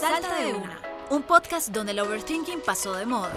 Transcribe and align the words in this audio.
Salta 0.00 0.34
de 0.34 0.54
una, 0.54 0.80
un 1.10 1.22
podcast 1.22 1.68
donde 1.68 1.92
el 1.92 1.98
overthinking 1.98 2.62
pasó 2.64 2.94
de 2.94 3.04
moda. 3.04 3.34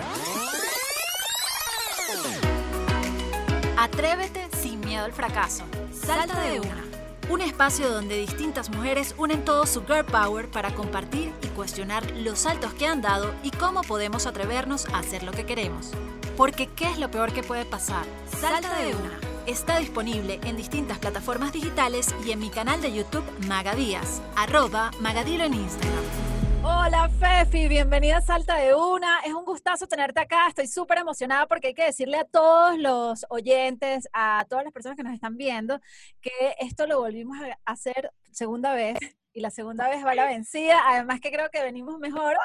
Atrévete 3.77 4.47
sin 4.61 4.79
miedo 4.79 5.03
al 5.03 5.11
fracaso. 5.11 5.65
Salta 5.91 6.39
de 6.39 6.61
una. 6.61 6.85
Un 7.29 7.41
espacio 7.41 7.89
donde 7.89 8.17
distintas 8.17 8.69
mujeres 8.69 9.13
unen 9.17 9.43
todo 9.43 9.65
su 9.65 9.85
girl 9.85 10.05
power 10.05 10.49
para 10.49 10.73
compartir 10.73 11.33
y 11.41 11.47
cuestionar 11.47 12.09
los 12.11 12.39
saltos 12.39 12.73
que 12.75 12.87
han 12.87 13.01
dado 13.01 13.33
y 13.43 13.51
cómo 13.51 13.81
podemos 13.81 14.25
atrevernos 14.25 14.85
a 14.85 14.99
hacer 14.99 15.23
lo 15.23 15.33
que 15.33 15.45
queremos. 15.45 15.91
Porque 16.37 16.67
¿qué 16.67 16.89
es 16.89 16.97
lo 16.97 17.11
peor 17.11 17.33
que 17.33 17.43
puede 17.43 17.65
pasar? 17.65 18.05
Salta 18.39 18.73
de 18.77 18.95
una. 18.95 19.19
Está 19.47 19.79
disponible 19.79 20.39
en 20.45 20.55
distintas 20.55 20.97
plataformas 20.99 21.51
digitales 21.51 22.15
y 22.25 22.31
en 22.31 22.39
mi 22.39 22.49
canal 22.49 22.81
de 22.81 22.93
YouTube 22.93 23.25
Magadías, 23.47 24.21
arroba 24.37 24.91
Magadilo 25.01 25.43
en 25.43 25.55
Instagram. 25.55 26.32
Hola 26.65 27.09
Fefi, 27.19 27.67
bienvenida 27.67 28.17
a 28.17 28.21
Salta 28.21 28.55
de 28.55 28.73
Una. 28.73 29.19
Es 29.25 29.33
un 29.33 29.43
gustazo 29.43 29.85
tenerte 29.85 30.21
acá. 30.21 30.47
Estoy 30.47 30.67
súper 30.67 30.99
emocionada 30.99 31.45
porque 31.45 31.67
hay 31.67 31.73
que 31.73 31.83
decirle 31.83 32.15
a 32.15 32.23
todos 32.23 32.77
los 32.79 33.25
oyentes, 33.29 34.07
a 34.13 34.45
todas 34.47 34.63
las 34.63 34.71
personas 34.71 34.95
que 34.95 35.03
nos 35.03 35.13
están 35.13 35.35
viendo, 35.35 35.81
que 36.21 36.31
esto 36.59 36.87
lo 36.87 36.99
volvimos 36.99 37.37
a 37.65 37.71
hacer 37.71 38.13
segunda 38.31 38.73
vez 38.73 38.97
y 39.33 39.41
la 39.41 39.49
segunda 39.49 39.89
vez 39.89 40.05
va 40.05 40.15
la 40.15 40.25
vencida. 40.25 40.79
Además 40.85 41.19
que 41.19 41.31
creo 41.31 41.49
que 41.49 41.63
venimos 41.63 41.99
mejor 41.99 42.37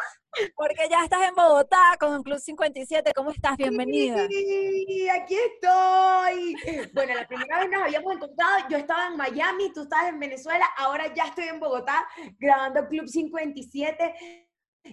porque 0.56 0.88
ya 0.90 1.04
estás 1.04 1.28
en 1.28 1.34
Bogotá 1.34 1.96
con 2.00 2.22
Club 2.22 2.38
57. 2.38 3.12
¿Cómo 3.14 3.30
estás? 3.30 3.56
Bienvenida. 3.56 4.26
Sí, 4.28 5.08
aquí 5.08 5.36
estoy. 5.36 6.54
Bueno, 6.94 7.14
la 7.14 7.26
primera 7.26 7.60
vez 7.60 7.70
nos 7.70 7.82
habíamos 7.82 8.14
encontrado, 8.14 8.68
yo 8.68 8.78
estaba 8.78 9.08
en 9.08 9.16
Miami, 9.16 9.72
tú 9.72 9.82
estabas 9.82 10.08
en 10.08 10.18
Venezuela, 10.18 10.66
ahora 10.76 11.12
ya 11.14 11.24
estoy 11.24 11.44
en 11.44 11.60
Bogotá 11.60 12.06
grabando 12.38 12.88
Club 12.88 13.06
57. 13.06 14.47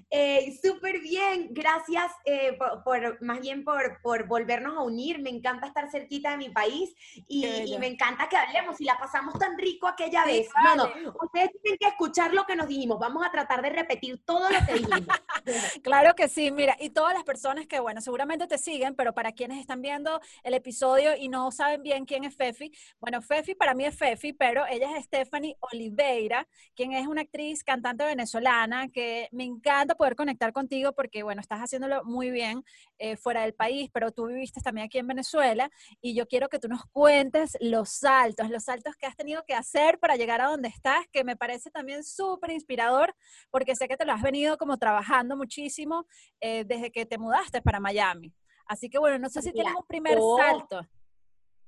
Eh, 0.09 0.57
Súper 0.61 0.99
bien, 0.99 1.49
gracias 1.51 2.11
eh, 2.25 2.57
por, 2.83 3.21
más 3.21 3.39
bien 3.39 3.63
por, 3.63 4.01
por, 4.01 4.27
volvernos 4.27 4.77
a 4.77 4.81
unir. 4.81 5.19
Me 5.19 5.29
encanta 5.29 5.67
estar 5.67 5.89
cerquita 5.89 6.31
de 6.31 6.37
mi 6.37 6.49
país 6.49 6.93
y, 7.27 7.45
me 7.79 7.87
encanta 7.87 8.27
que 8.29 8.37
hablemos 8.37 8.79
y 8.79 8.85
la 8.85 8.97
pasamos 8.97 9.37
tan 9.37 9.57
rico 9.57 9.87
aquella 9.87 10.25
vez. 10.25 10.47
No, 10.63 10.75
no, 10.75 11.13
ustedes 11.21 11.51
tienen 11.61 11.77
que 11.79 11.87
escuchar 11.87 12.33
lo 12.33 12.45
que 12.45 12.55
nos 12.55 12.67
dijimos. 12.67 12.99
Vamos 12.99 13.25
a 13.25 13.31
tratar 13.31 13.61
de 13.61 13.69
repetir 13.69 14.21
todo 14.25 14.49
lo 14.49 14.65
que 14.65 14.73
dijimos. 14.73 15.05
claro 15.83 16.15
que 16.15 16.27
sí, 16.27 16.51
mira, 16.51 16.75
y 16.79 16.89
todas 16.89 17.13
las 17.13 17.23
personas 17.23 17.67
que, 17.67 17.79
bueno, 17.79 18.01
seguramente 18.01 18.47
te 18.47 18.57
siguen, 18.57 18.95
pero 18.95 19.13
para 19.13 19.33
quienes 19.33 19.59
están 19.59 19.81
viendo 19.81 20.19
el 20.43 20.53
episodio 20.53 21.15
y 21.17 21.27
no 21.27 21.51
saben 21.51 21.83
bien 21.83 22.05
quién 22.05 22.23
es 22.23 22.35
Fefi, 22.35 22.71
bueno, 22.99 23.21
Fefi 23.21 23.55
para 23.55 23.73
mí 23.73 23.85
es 23.85 23.97
Fefi, 23.97 24.33
pero 24.33 24.65
ella 24.67 24.97
es 24.97 25.05
Stephanie 25.05 25.57
Oliveira, 25.59 26.47
quien 26.75 26.93
es 26.93 27.07
una 27.07 27.21
actriz, 27.21 27.63
cantante 27.63 28.05
venezolana 28.05 28.88
que 28.89 29.27
me 29.31 29.43
encanta 29.43 29.74
poder 29.97 30.15
conectar 30.15 30.53
contigo 30.53 30.93
porque, 30.93 31.23
bueno, 31.23 31.41
estás 31.41 31.59
haciéndolo 31.59 32.03
muy 32.05 32.31
bien 32.31 32.63
eh, 32.97 33.17
fuera 33.17 33.41
del 33.41 33.53
país, 33.53 33.89
pero 33.93 34.11
tú 34.11 34.27
viviste 34.27 34.61
también 34.61 34.85
aquí 34.85 34.97
en 34.97 35.07
Venezuela 35.07 35.69
y 36.01 36.15
yo 36.15 36.27
quiero 36.27 36.47
que 36.47 36.59
tú 36.59 36.67
nos 36.67 36.85
cuentes 36.85 37.57
los 37.59 37.89
saltos, 37.89 38.49
los 38.49 38.63
saltos 38.63 38.95
que 38.95 39.05
has 39.05 39.15
tenido 39.15 39.43
que 39.45 39.53
hacer 39.53 39.99
para 39.99 40.15
llegar 40.15 40.41
a 40.41 40.47
donde 40.47 40.69
estás, 40.69 41.05
que 41.11 41.23
me 41.23 41.35
parece 41.35 41.69
también 41.69 42.03
súper 42.03 42.51
inspirador 42.51 43.13
porque 43.51 43.75
sé 43.75 43.87
que 43.87 43.97
te 43.97 44.05
lo 44.05 44.13
has 44.13 44.21
venido 44.21 44.57
como 44.57 44.77
trabajando 44.77 45.35
muchísimo 45.35 46.05
eh, 46.39 46.63
desde 46.65 46.91
que 46.91 47.05
te 47.05 47.17
mudaste 47.17 47.61
para 47.61 47.79
Miami. 47.79 48.33
Así 48.67 48.89
que 48.89 48.97
bueno, 48.97 49.19
no 49.19 49.29
sé 49.29 49.41
si 49.41 49.51
tienes 49.51 49.73
un 49.75 49.85
primer 49.85 50.17
salto. 50.37 50.87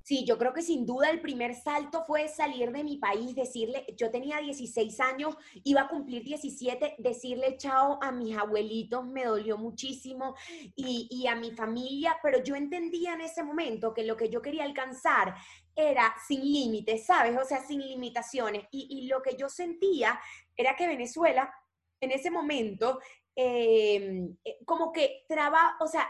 Sí, 0.08 0.23
yo 0.23 0.38
creo 0.38 0.53
que 0.53 0.61
sin 0.61 0.86
duda 0.86 1.09
el 1.09 1.19
primer 1.19 1.53
salto 1.53 2.05
fue 2.05 2.30
salir 2.30 2.72
de 2.72 2.81
mi 2.81 2.95
país, 2.95 3.36
decirle, 3.36 3.86
yo 3.97 4.09
tenía 4.09 4.38
16 4.38 5.02
años, 5.02 5.36
iba 5.66 5.81
a 5.81 5.89
cumplir 5.89 6.23
17, 6.23 6.95
decirle 6.97 7.58
chao 7.58 7.99
a 8.02 8.14
mis 8.14 8.38
abuelitos 8.38 9.05
me 9.05 9.25
dolió 9.25 9.58
muchísimo 9.58 10.33
y, 10.77 11.27
a 11.27 11.36
mi 11.36 11.52
familia, 11.52 12.17
pero 12.23 12.42
yo 12.42 12.55
entendía 12.55 13.15
en 13.15 13.20
ese 13.20 13.43
momento 13.43 13.93
que 13.93 14.05
lo 14.05 14.15
que 14.15 14.30
yo 14.30 14.42
quería 14.42 14.64
alcanzar 14.64 15.36
era 15.76 16.15
sin 16.26 16.39
límites, 16.39 17.05
¿sabes? 17.05 17.37
O 17.37 17.43
sea, 17.43 17.59
sin 17.59 17.82
limitaciones. 17.82 18.64
Y, 18.71 19.09
lo 19.09 19.21
que 19.21 19.36
yo 19.36 19.49
sentía 19.49 20.17
era 20.55 20.77
que 20.77 20.87
Venezuela 20.87 21.53
en 21.99 22.11
ese 22.11 22.32
momento, 22.32 23.02
em, 23.36 24.37
eh, 24.45 24.58
como 24.64 24.93
que 24.93 25.26
traba, 25.27 25.76
o 25.82 25.87
sea, 25.87 26.08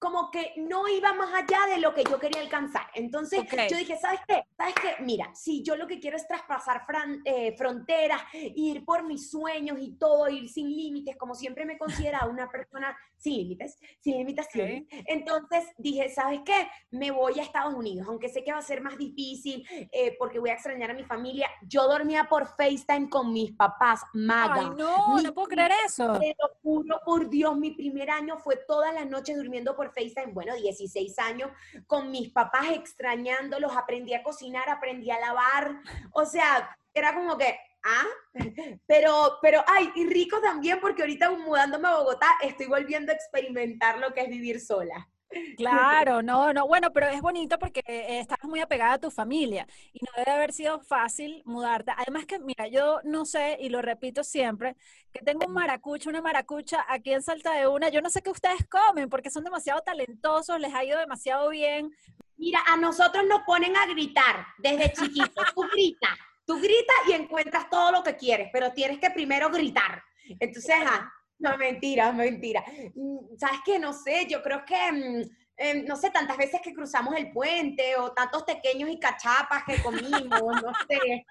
como 0.00 0.30
que 0.30 0.54
no 0.56 0.88
iba 0.88 1.12
más 1.12 1.28
allá 1.34 1.66
de 1.68 1.78
lo 1.78 1.92
que 1.94 2.02
yo 2.04 2.18
quería 2.18 2.40
alcanzar. 2.40 2.86
Entonces 2.94 3.42
yo 3.70 3.76
dije, 3.76 3.98
¿sabes 3.98 4.20
qué? 4.26 4.42
¿Sabes 4.56 4.74
qué? 4.74 5.02
Mira, 5.04 5.30
si 5.34 5.62
yo 5.62 5.76
lo 5.76 5.86
que 5.86 6.00
quiero 6.00 6.16
es 6.16 6.26
traspasar 6.26 6.86
eh, 7.26 7.54
fronteras, 7.56 8.22
ir 8.32 8.82
por 8.86 9.04
mis 9.04 9.30
sueños 9.30 9.76
y 9.78 9.98
todo, 9.98 10.26
ir 10.30 10.48
sin 10.48 10.70
límites, 10.70 11.18
como 11.18 11.34
siempre 11.34 11.66
me 11.66 11.76
considera 11.76 12.26
una 12.26 12.50
persona 12.50 12.96
sin 13.18 13.36
límites, 13.36 13.78
sin 14.00 14.16
limitaciones. 14.16 14.84
Entonces 15.06 15.66
dije, 15.76 16.08
¿sabes 16.08 16.40
qué? 16.46 16.70
Me 16.90 17.10
voy 17.10 17.38
a 17.38 17.42
Estados 17.42 17.74
Unidos, 17.74 18.08
aunque 18.08 18.30
sé 18.30 18.42
que 18.42 18.52
va 18.52 18.58
a 18.58 18.62
ser 18.62 18.80
más 18.80 18.96
difícil 18.96 19.66
eh, 19.92 20.16
porque 20.18 20.38
voy 20.38 20.48
a 20.48 20.54
extrañar 20.54 20.92
a 20.92 20.94
mi 20.94 21.04
familia. 21.04 21.50
Yo 21.68 21.86
dormía 21.86 22.24
por 22.24 22.46
FaceTime 22.46 23.10
con 23.10 23.34
mis 23.34 23.52
papás, 23.52 24.00
Maga. 24.14 24.60
Ay, 24.60 24.70
no, 24.78 25.20
no 25.20 25.34
puedo 25.34 25.48
creer 25.48 25.72
eso. 25.84 26.18
Te 26.18 26.34
lo 26.40 26.48
juro 26.62 27.00
por 27.04 27.28
Dios, 27.28 27.54
mi 27.58 27.72
primer 27.72 28.08
año 28.08 28.38
fue 28.38 28.56
todas 28.66 28.94
las 28.94 29.06
noches 29.06 29.36
durmiendo 29.36 29.76
por 29.76 29.89
FaceTime, 29.92 30.32
bueno, 30.32 30.54
16 30.54 31.18
años, 31.18 31.50
con 31.86 32.10
mis 32.10 32.30
papás 32.30 32.66
extrañándolos, 32.72 33.76
aprendí 33.76 34.14
a 34.14 34.22
cocinar, 34.22 34.68
aprendí 34.68 35.10
a 35.10 35.20
lavar, 35.20 35.80
o 36.12 36.24
sea, 36.24 36.76
era 36.94 37.14
como 37.14 37.36
que, 37.36 37.58
ah, 37.84 38.06
pero, 38.86 39.38
pero, 39.42 39.64
ay, 39.66 39.90
y 39.96 40.06
rico 40.06 40.40
también 40.40 40.80
porque 40.80 41.02
ahorita 41.02 41.30
mudándome 41.30 41.88
a 41.88 41.96
Bogotá 41.96 42.28
estoy 42.42 42.66
volviendo 42.66 43.12
a 43.12 43.14
experimentar 43.14 43.98
lo 43.98 44.12
que 44.12 44.22
es 44.22 44.28
vivir 44.28 44.60
sola. 44.60 45.08
Claro, 45.56 46.22
no, 46.22 46.52
no, 46.52 46.66
bueno, 46.66 46.92
pero 46.92 47.06
es 47.08 47.20
bonito 47.20 47.58
porque 47.58 47.82
estás 47.86 48.38
muy 48.42 48.60
apegada 48.60 48.94
a 48.94 48.98
tu 48.98 49.10
familia 49.10 49.66
y 49.92 50.00
no 50.04 50.10
debe 50.16 50.30
haber 50.32 50.52
sido 50.52 50.80
fácil 50.80 51.42
mudarte. 51.44 51.92
Además 51.96 52.26
que, 52.26 52.38
mira, 52.38 52.66
yo 52.66 53.00
no 53.04 53.24
sé, 53.24 53.56
y 53.60 53.68
lo 53.68 53.80
repito 53.80 54.24
siempre, 54.24 54.76
que 55.12 55.20
tengo 55.20 55.46
un 55.46 55.52
maracucho, 55.52 56.10
una 56.10 56.22
maracucha 56.22 56.84
aquí 56.88 57.12
en 57.12 57.22
Salta 57.22 57.52
de 57.54 57.68
Una. 57.68 57.88
Yo 57.90 58.02
no 58.02 58.10
sé 58.10 58.22
qué 58.22 58.30
ustedes 58.30 58.66
comen 58.68 59.08
porque 59.08 59.30
son 59.30 59.44
demasiado 59.44 59.80
talentosos, 59.82 60.58
les 60.58 60.74
ha 60.74 60.84
ido 60.84 60.98
demasiado 60.98 61.48
bien. 61.50 61.94
Mira, 62.36 62.60
a 62.66 62.76
nosotros 62.76 63.24
nos 63.26 63.42
ponen 63.42 63.76
a 63.76 63.86
gritar 63.86 64.46
desde 64.58 64.92
chiquitos. 64.92 65.54
Tú 65.54 65.62
gritas, 65.72 66.18
tú 66.46 66.56
gritas 66.56 66.96
y 67.08 67.12
encuentras 67.12 67.68
todo 67.70 67.92
lo 67.92 68.02
que 68.02 68.16
quieres, 68.16 68.48
pero 68.52 68.72
tienes 68.72 68.98
que 68.98 69.10
primero 69.10 69.50
gritar. 69.50 70.02
Entonces, 70.40 70.76
ah, 70.86 71.12
no, 71.40 71.56
mentira, 71.56 72.12
mentira. 72.12 72.64
Mm, 72.94 73.36
¿Sabes 73.36 73.60
qué? 73.64 73.78
No 73.78 73.92
sé, 73.92 74.26
yo 74.28 74.42
creo 74.42 74.64
que, 74.64 74.92
mm, 74.92 75.30
em, 75.56 75.84
no 75.84 75.96
sé, 75.96 76.10
tantas 76.10 76.36
veces 76.36 76.60
que 76.62 76.72
cruzamos 76.72 77.14
el 77.16 77.32
puente 77.32 77.96
o 77.96 78.12
tantos 78.12 78.44
pequeños 78.44 78.88
y 78.90 78.98
cachapas 78.98 79.64
que 79.64 79.82
comimos, 79.82 80.62
no 80.62 80.72
sé. 80.88 81.26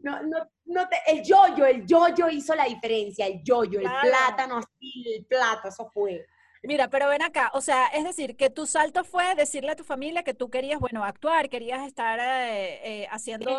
No, 0.00 0.22
no, 0.22 0.38
no 0.66 0.88
te, 0.88 0.98
el 1.06 1.22
yoyo, 1.22 1.66
el 1.66 1.84
yoyo 1.84 2.28
hizo 2.28 2.54
la 2.54 2.64
diferencia, 2.64 3.26
el 3.26 3.42
yoyo, 3.42 3.80
el 3.80 3.90
plátano 4.02 4.58
así, 4.58 5.14
el 5.16 5.24
plato, 5.24 5.68
eso 5.68 5.90
fue. 5.92 6.24
Mira, 6.62 6.88
pero 6.88 7.08
ven 7.08 7.22
acá, 7.22 7.50
o 7.54 7.60
sea, 7.60 7.86
es 7.88 8.04
decir, 8.04 8.36
que 8.36 8.50
tu 8.50 8.66
salto 8.66 9.04
fue 9.04 9.34
decirle 9.34 9.72
a 9.72 9.76
tu 9.76 9.84
familia 9.84 10.22
que 10.22 10.34
tú 10.34 10.50
querías, 10.50 10.80
bueno, 10.80 11.04
actuar, 11.04 11.48
querías 11.48 11.86
estar 11.86 12.18
eh, 12.18 13.02
eh, 13.02 13.08
haciendo 13.10 13.50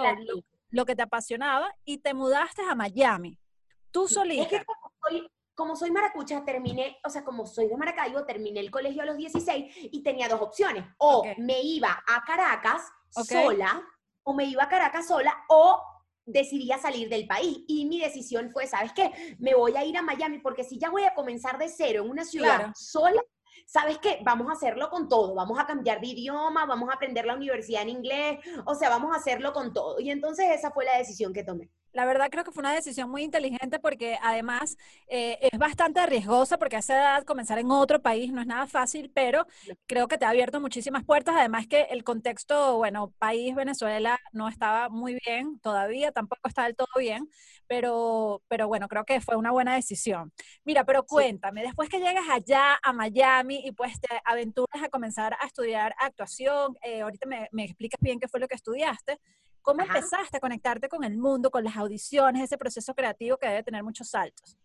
lo, 0.72 0.85
que 0.85 0.96
te 0.96 1.02
apasionaba 1.03 1.74
y 1.85 2.00
te 2.00 2.13
mudaste 2.13 2.62
a 2.62 2.75
Miami. 2.75 3.38
Tú 3.91 4.08
solita. 4.08 4.44
Es 4.44 4.50
que 4.50 4.66
como 4.66 4.91
soy, 5.02 5.28
como 5.59 5.75
soy 5.75 5.92
maracucha, 5.92 6.46
terminé, 6.46 6.97
o 7.03 7.09
sea, 7.09 7.25
como 7.25 7.46
soy 7.46 7.68
de 7.68 7.75
Maracaibo, 7.75 8.24
terminé 8.24 8.62
el 8.62 8.72
colegio 8.72 9.02
a 9.03 9.06
los 9.06 9.18
16 9.18 9.90
y 9.92 10.02
tenía 10.02 10.30
dos 10.30 10.40
opciones. 10.40 10.86
O 11.00 11.22
me 11.38 11.62
iba 11.62 12.02
a 12.08 12.24
Caracas 12.24 12.81
sola, 13.09 13.84
o 14.24 14.34
me 14.34 14.46
iba 14.46 14.64
a 14.64 14.70
Caracas 14.70 15.08
sola, 15.08 15.36
o 15.50 15.84
decidía 16.25 16.78
salir 16.78 17.09
del 17.09 17.28
país. 17.28 17.66
Y 17.68 17.85
mi 17.88 18.00
decisión 18.00 18.52
fue, 18.52 18.67
¿sabes 18.67 18.94
qué? 18.94 19.11
Me 19.38 19.53
voy 19.53 19.76
a 19.76 19.84
ir 19.84 19.97
a 19.97 20.02
Miami 20.02 20.40
porque 20.40 20.64
si 20.64 20.79
ya 20.79 20.90
voy 20.90 21.03
a 21.03 21.14
comenzar 21.14 21.58
de 21.58 21.67
cero 21.67 22.05
en 22.05 22.09
una 22.09 22.23
ciudad 22.23 22.72
sola, 22.73 23.22
¿sabes 23.67 23.97
qué? 23.97 24.20
Vamos 24.23 24.47
a 24.47 24.53
hacerlo 24.53 24.90
con 24.90 25.09
todo, 25.09 25.35
vamos 25.35 25.59
a 25.59 25.66
cambiar 25.66 26.00
de 26.00 26.08
idioma, 26.08 26.66
vamos 26.67 26.90
a 26.90 26.94
aprender 26.94 27.26
la 27.26 27.35
universidad 27.35 27.82
en 27.82 27.90
inglés, 27.90 28.40
o 28.66 28.76
sea, 28.76 28.88
vamos 28.88 29.14
a 29.14 29.20
hacerlo 29.20 29.52
con 29.52 29.73
todo. 29.73 30.00
Y 30.00 30.09
entonces 30.09 30.46
esa 30.52 30.72
fue 30.72 30.85
la 30.85 30.97
decisión 30.97 31.34
que 31.34 31.44
tomé. 31.44 31.70
La 31.91 32.06
verdad 32.06 32.30
creo 32.30 32.44
que 32.44 32.52
fue 32.52 32.62
una 32.62 32.74
decisión 32.74 33.09
muy 33.09 33.24
inteligente 33.24 33.80
porque 33.80 34.18
además 34.22 34.78
eh, 35.08 35.38
es 35.52 35.58
bastante 35.59 36.06
riesgosa 36.06 36.58
porque 36.58 36.76
a 36.76 36.80
esa 36.80 36.96
edad 36.96 37.24
comenzar 37.24 37.58
en 37.59 37.72
otro 37.72 38.02
país 38.02 38.32
no 38.32 38.41
es 38.41 38.47
nada 38.47 38.68
fácil, 38.68 39.12
pero 39.14 39.46
creo 39.88 40.08
que 40.08 40.18
te 40.18 40.26
ha 40.26 40.30
abierto 40.30 40.59
muchísimas 40.62 41.03
puertas. 41.03 41.36
Además 41.38 41.68
que 41.68 41.84
el 41.90 42.03
contexto, 42.03 42.78
bueno, 42.78 43.14
país 43.18 43.56
Venezuela 43.56 44.18
no 44.32 44.47
estaba 44.50 44.90
muy 44.90 45.18
bien 45.26 45.59
todavía, 45.62 46.12
tampoco 46.12 46.47
está 46.47 46.64
del 46.66 46.76
todo 46.76 46.88
bien, 46.97 47.28
pero, 47.68 48.41
pero 48.47 48.68
bueno, 48.68 48.88
creo 48.88 49.06
que 49.06 49.22
fue 49.22 49.36
una 49.36 49.52
buena 49.52 49.76
decisión. 49.76 50.32
Mira, 50.64 50.86
pero 50.86 51.06
cuéntame, 51.06 51.64
después 51.64 51.90
que 51.90 52.00
llegas 52.00 52.26
allá 52.30 52.78
a 52.84 52.94
Miami 52.94 53.62
y 53.66 53.72
pues 53.72 54.00
te 54.00 54.22
aventuras 54.26 54.84
a 54.84 54.90
comenzar 54.90 55.34
a 55.40 55.46
estudiar 55.47 55.96
actuación, 56.00 56.76
eh, 56.84 57.02
ahorita 57.02 57.28
me, 57.28 57.47
me 57.52 57.64
explicas 57.66 58.00
bien 58.02 58.20
qué 58.20 58.28
fue 58.28 58.40
lo 58.40 58.47
que 58.47 58.56
estudiaste. 58.56 59.20
¿Cómo 59.61 59.82
empezaste 59.82 60.38
a 60.38 60.40
conectarte 60.40 60.90
con 60.90 61.03
el 61.03 61.17
mundo, 61.17 61.52
con 61.52 61.64
las 61.64 61.78
audiciones, 61.78 62.44
ese 62.44 62.58
proceso 62.58 62.94
creativo 62.94 63.38
que 63.38 63.47
debe 63.47 63.64
tener 63.64 63.84
muchos 63.84 64.09
saltos? 64.09 64.58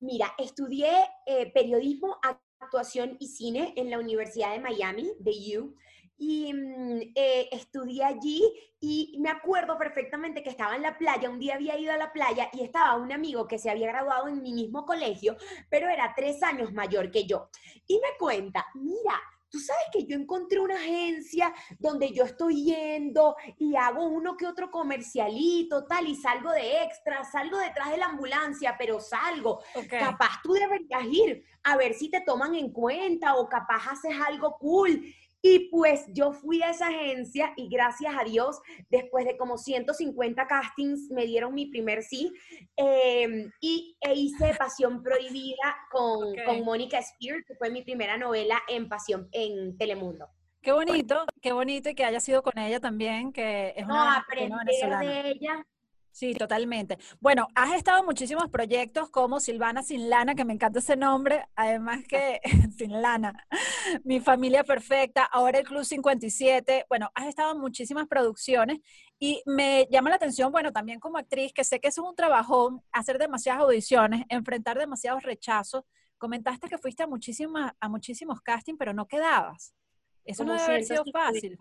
Mira, 0.00 0.32
estudié 0.38 0.90
eh, 1.26 1.50
periodismo, 1.52 2.18
actuación 2.60 3.16
y 3.20 3.28
cine 3.28 3.72
en 3.76 3.90
la 3.90 3.98
Universidad 3.98 4.52
de 4.52 4.60
Miami, 4.60 5.12
de 5.18 5.58
U 5.58 5.74
y 6.18 6.52
mm, 6.52 7.00
eh, 7.14 7.48
estudié 7.52 8.04
allí 8.04 8.42
y 8.80 9.16
me 9.20 9.30
acuerdo 9.30 9.78
perfectamente 9.78 10.42
que 10.42 10.50
estaba 10.50 10.76
en 10.76 10.82
la 10.82 10.98
playa, 10.98 11.30
un 11.30 11.38
día 11.38 11.54
había 11.54 11.78
ido 11.78 11.92
a 11.92 11.96
la 11.96 12.12
playa 12.12 12.48
y 12.52 12.62
estaba 12.62 12.96
un 12.96 13.12
amigo 13.12 13.46
que 13.46 13.58
se 13.58 13.70
había 13.70 13.88
graduado 13.88 14.28
en 14.28 14.42
mi 14.42 14.52
mismo 14.52 14.84
colegio, 14.84 15.36
pero 15.70 15.88
era 15.88 16.12
tres 16.16 16.42
años 16.42 16.72
mayor 16.72 17.10
que 17.10 17.24
yo. 17.24 17.48
Y 17.86 17.94
me 17.96 18.16
cuenta, 18.18 18.66
mira, 18.74 19.20
Tú 19.50 19.58
sabes 19.58 19.84
que 19.92 20.04
yo 20.04 20.16
encontré 20.16 20.60
una 20.60 20.74
agencia 20.76 21.54
donde 21.78 22.12
yo 22.12 22.24
estoy 22.24 22.64
yendo 22.64 23.34
y 23.56 23.76
hago 23.76 24.04
uno 24.04 24.36
que 24.36 24.46
otro 24.46 24.70
comercialito, 24.70 25.86
tal, 25.86 26.06
y 26.06 26.14
salgo 26.14 26.50
de 26.52 26.82
extra, 26.82 27.24
salgo 27.24 27.58
detrás 27.58 27.90
de 27.90 27.96
la 27.96 28.06
ambulancia, 28.06 28.76
pero 28.78 29.00
salgo. 29.00 29.62
Capaz 29.88 30.42
tú 30.42 30.52
deberías 30.52 31.04
ir 31.04 31.44
a 31.62 31.76
ver 31.76 31.94
si 31.94 32.10
te 32.10 32.20
toman 32.20 32.54
en 32.54 32.72
cuenta 32.72 33.36
o 33.36 33.48
capaz 33.48 33.90
haces 33.90 34.14
algo 34.26 34.56
cool. 34.58 35.02
Y 35.50 35.70
pues 35.70 36.04
yo 36.12 36.32
fui 36.32 36.62
a 36.62 36.70
esa 36.70 36.88
agencia 36.88 37.54
y 37.56 37.70
gracias 37.70 38.14
a 38.14 38.22
Dios, 38.22 38.60
después 38.90 39.24
de 39.24 39.38
como 39.38 39.56
150 39.56 40.46
castings, 40.46 41.10
me 41.10 41.24
dieron 41.24 41.54
mi 41.54 41.66
primer 41.66 42.02
sí. 42.02 42.30
Em, 42.76 43.50
y 43.58 43.96
e 43.98 44.12
hice 44.12 44.54
Pasión 44.58 45.02
Prohibida 45.02 45.74
con, 45.90 46.34
con 46.44 46.64
Mónica 46.64 47.00
Spear, 47.00 47.42
que 47.46 47.54
fue 47.54 47.70
mi 47.70 47.82
primera 47.82 48.18
novela 48.18 48.60
en 48.68 48.90
Pasión 48.90 49.30
en 49.32 49.78
Telemundo. 49.78 50.28
Qué 50.60 50.72
bonito, 50.72 51.24
qué 51.40 51.52
bonito 51.52 51.88
y 51.88 51.94
que 51.94 52.04
haya 52.04 52.20
sido 52.20 52.42
con 52.42 52.58
ella 52.58 52.78
también, 52.78 53.32
que 53.32 53.72
es 53.74 53.86
no, 53.86 53.94
una, 53.94 54.18
aprender 54.18 54.66
de 54.66 55.30
ella 55.30 55.66
Sí, 56.18 56.34
totalmente. 56.34 56.98
Bueno, 57.20 57.46
has 57.54 57.74
estado 57.74 58.00
en 58.00 58.04
muchísimos 58.04 58.50
proyectos 58.50 59.08
como 59.08 59.38
Silvana 59.38 59.84
Sin 59.84 60.10
Lana, 60.10 60.34
que 60.34 60.44
me 60.44 60.52
encanta 60.52 60.80
ese 60.80 60.96
nombre, 60.96 61.46
además 61.54 62.00
que 62.08 62.40
Sin 62.76 63.00
Lana, 63.00 63.46
Mi 64.02 64.18
Familia 64.18 64.64
Perfecta, 64.64 65.22
ahora 65.22 65.60
el 65.60 65.64
Club 65.64 65.84
57, 65.84 66.86
bueno, 66.88 67.08
has 67.14 67.28
estado 67.28 67.52
en 67.52 67.60
muchísimas 67.60 68.08
producciones 68.08 68.80
y 69.20 69.44
me 69.46 69.86
llama 69.92 70.10
la 70.10 70.16
atención, 70.16 70.50
bueno, 70.50 70.72
también 70.72 70.98
como 70.98 71.18
actriz, 71.18 71.52
que 71.52 71.62
sé 71.62 71.78
que 71.78 71.86
eso 71.86 72.02
es 72.02 72.08
un 72.08 72.16
trabajón, 72.16 72.82
hacer 72.90 73.16
demasiadas 73.18 73.62
audiciones, 73.62 74.24
enfrentar 74.28 74.76
demasiados 74.76 75.22
rechazos. 75.22 75.84
Comentaste 76.18 76.68
que 76.68 76.78
fuiste 76.78 77.04
a, 77.04 77.06
muchísimas, 77.06 77.74
a 77.78 77.88
muchísimos 77.88 78.40
castings, 78.40 78.76
pero 78.76 78.92
no 78.92 79.06
quedabas. 79.06 79.72
Eso 80.24 80.42
no 80.42 80.54
debe 80.54 80.64
haber 80.64 80.84
sido 80.84 81.04
fácil. 81.12 81.56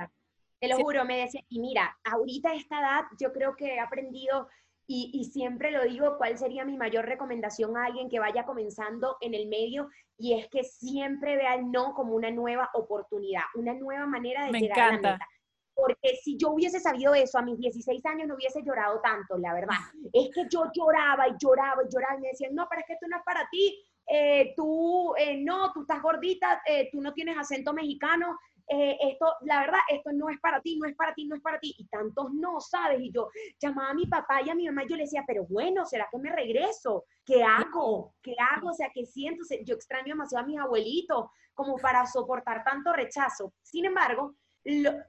Te 0.60 0.68
lo 0.68 0.78
juro, 0.78 1.06
me 1.06 1.20
decía, 1.20 1.42
y 1.50 1.60
mira, 1.60 1.98
ahorita 2.04 2.50
a 2.50 2.56
esta 2.56 2.80
edad 2.80 3.04
yo 3.20 3.32
creo 3.32 3.56
que 3.56 3.76
he 3.76 3.80
aprendido 3.80 4.48
y, 4.90 5.12
y, 5.14 5.26
siempre 5.26 5.72
lo 5.72 5.84
digo, 5.84 6.18
cuál 6.18 6.38
sería 6.38 6.64
mi 6.64 6.78
mayor 6.78 7.06
recomendación 7.06 7.76
a 7.76 7.86
alguien 7.86 8.10
que 8.10 8.20
vaya 8.20 8.46
comenzando 8.46 9.18
en 9.20 9.34
el 9.34 9.48
medio, 9.48 9.90
y 10.18 10.34
es 10.34 10.48
que 10.48 10.64
siempre 10.64 11.36
vea 11.36 11.56
el 11.56 11.70
no 11.72 11.94
como 11.94 12.16
una 12.16 12.32
nueva 12.32 12.70
oportunidad, 12.74 13.44
una 13.56 13.74
nueva 13.74 14.08
manera 14.08 14.46
de 14.46 14.58
llegar 14.58 14.80
a 14.80 14.86
la 14.94 14.94
meta. 14.94 15.28
Porque 15.76 16.16
si 16.24 16.38
yo 16.38 16.52
hubiese 16.52 16.80
sabido 16.80 17.14
eso 17.14 17.38
a 17.38 17.44
mis 17.44 17.60
16 17.60 18.04
años, 18.08 18.28
no 18.28 18.34
hubiese 18.34 18.64
llorado 18.64 19.00
tanto, 19.00 19.38
la 19.38 19.54
verdad. 19.54 19.76
Es 20.14 20.30
que 20.34 20.48
yo 20.50 20.72
lloraba 20.74 21.28
y 21.28 21.34
lloraba 21.38 21.84
y 21.84 21.94
lloraba 21.94 22.18
y 22.18 22.22
me 22.22 22.30
decían, 22.30 22.56
no, 22.56 22.66
pero 22.68 22.82
es 22.82 22.88
que 22.88 22.94
esto 22.94 23.08
no 23.08 23.18
es 23.18 23.24
para 23.24 23.48
ti, 23.52 23.80
eh, 24.08 24.54
tú 24.56 25.14
eh, 25.18 25.38
no, 25.38 25.72
tú 25.74 25.82
estás 25.82 26.02
gordita, 26.02 26.62
eh, 26.66 26.90
tú 26.92 27.02
no 27.02 27.14
tienes 27.14 27.38
acento 27.38 27.74
mexicano, 27.74 28.40
eh, 28.70 28.98
esto, 29.02 29.34
la 29.42 29.62
verdad, 29.62 29.80
esto 29.90 30.12
no 30.12 30.30
es 30.30 30.40
para 30.40 30.62
ti, 30.62 30.78
no 30.78 30.88
es 30.88 30.96
para 30.96 31.14
ti, 31.14 31.26
no 31.26 31.36
es 31.36 31.42
para 31.42 31.60
ti, 31.60 31.74
y 31.78 31.88
tantos 31.88 32.34
no, 32.34 32.60
¿sabes? 32.60 33.00
Y 33.02 33.12
yo 33.12 33.30
llamaba 33.60 33.90
a 33.92 33.94
mi 33.94 34.06
papá 34.08 34.42
y 34.42 34.50
a 34.50 34.56
mi 34.56 34.66
mamá 34.66 34.84
y 34.84 34.90
yo 34.90 34.96
le 34.98 35.04
decía, 35.04 35.24
pero 35.26 35.46
bueno, 35.46 35.86
¿será 35.86 36.08
que 36.12 36.18
me 36.18 36.32
regreso? 36.32 37.06
¿Qué 37.26 37.44
hago? 37.44 38.16
¿Qué 38.22 38.36
hago? 38.38 38.70
O 38.70 38.74
sea, 38.74 38.90
¿qué 38.94 39.06
siento? 39.06 39.44
Yo 39.64 39.76
extraño 39.76 40.08
demasiado 40.16 40.44
a 40.44 40.48
mis 40.48 40.60
abuelitos 40.60 41.26
como 41.54 41.78
para 41.78 42.06
soportar 42.06 42.64
tanto 42.64 42.92
rechazo. 42.94 43.54
Sin 43.64 43.86
embargo, 43.86 44.36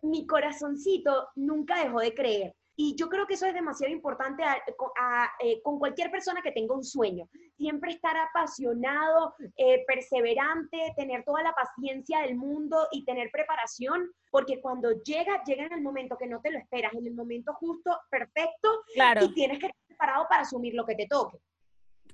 mi 0.02 0.26
corazoncito 0.26 1.28
nunca 1.34 1.82
dejó 1.82 2.00
de 2.00 2.14
creer. 2.14 2.54
Y 2.80 2.94
yo 2.94 3.08
creo 3.08 3.26
que 3.26 3.34
eso 3.34 3.44
es 3.44 3.54
demasiado 3.54 3.92
importante 3.92 4.44
eh, 5.40 5.60
con 5.64 5.80
cualquier 5.80 6.12
persona 6.12 6.40
que 6.42 6.52
tenga 6.52 6.76
un 6.76 6.84
sueño. 6.84 7.28
Siempre 7.56 7.90
estar 7.90 8.16
apasionado, 8.16 9.34
eh, 9.56 9.84
perseverante, 9.84 10.94
tener 10.96 11.24
toda 11.24 11.42
la 11.42 11.52
paciencia 11.54 12.20
del 12.20 12.36
mundo 12.36 12.86
y 12.92 13.04
tener 13.04 13.32
preparación, 13.32 14.08
porque 14.30 14.60
cuando 14.60 14.92
llega, 15.02 15.42
llega 15.42 15.66
en 15.66 15.72
el 15.72 15.82
momento 15.82 16.16
que 16.16 16.28
no 16.28 16.40
te 16.40 16.52
lo 16.52 16.58
esperas, 16.60 16.94
en 16.94 17.04
el 17.04 17.14
momento 17.14 17.52
justo, 17.54 17.98
perfecto, 18.08 18.84
claro. 18.94 19.24
y 19.24 19.34
tienes 19.34 19.58
que 19.58 19.66
estar 19.66 19.86
preparado 19.88 20.26
para 20.28 20.42
asumir 20.42 20.74
lo 20.74 20.86
que 20.86 20.94
te 20.94 21.08
toque. 21.08 21.36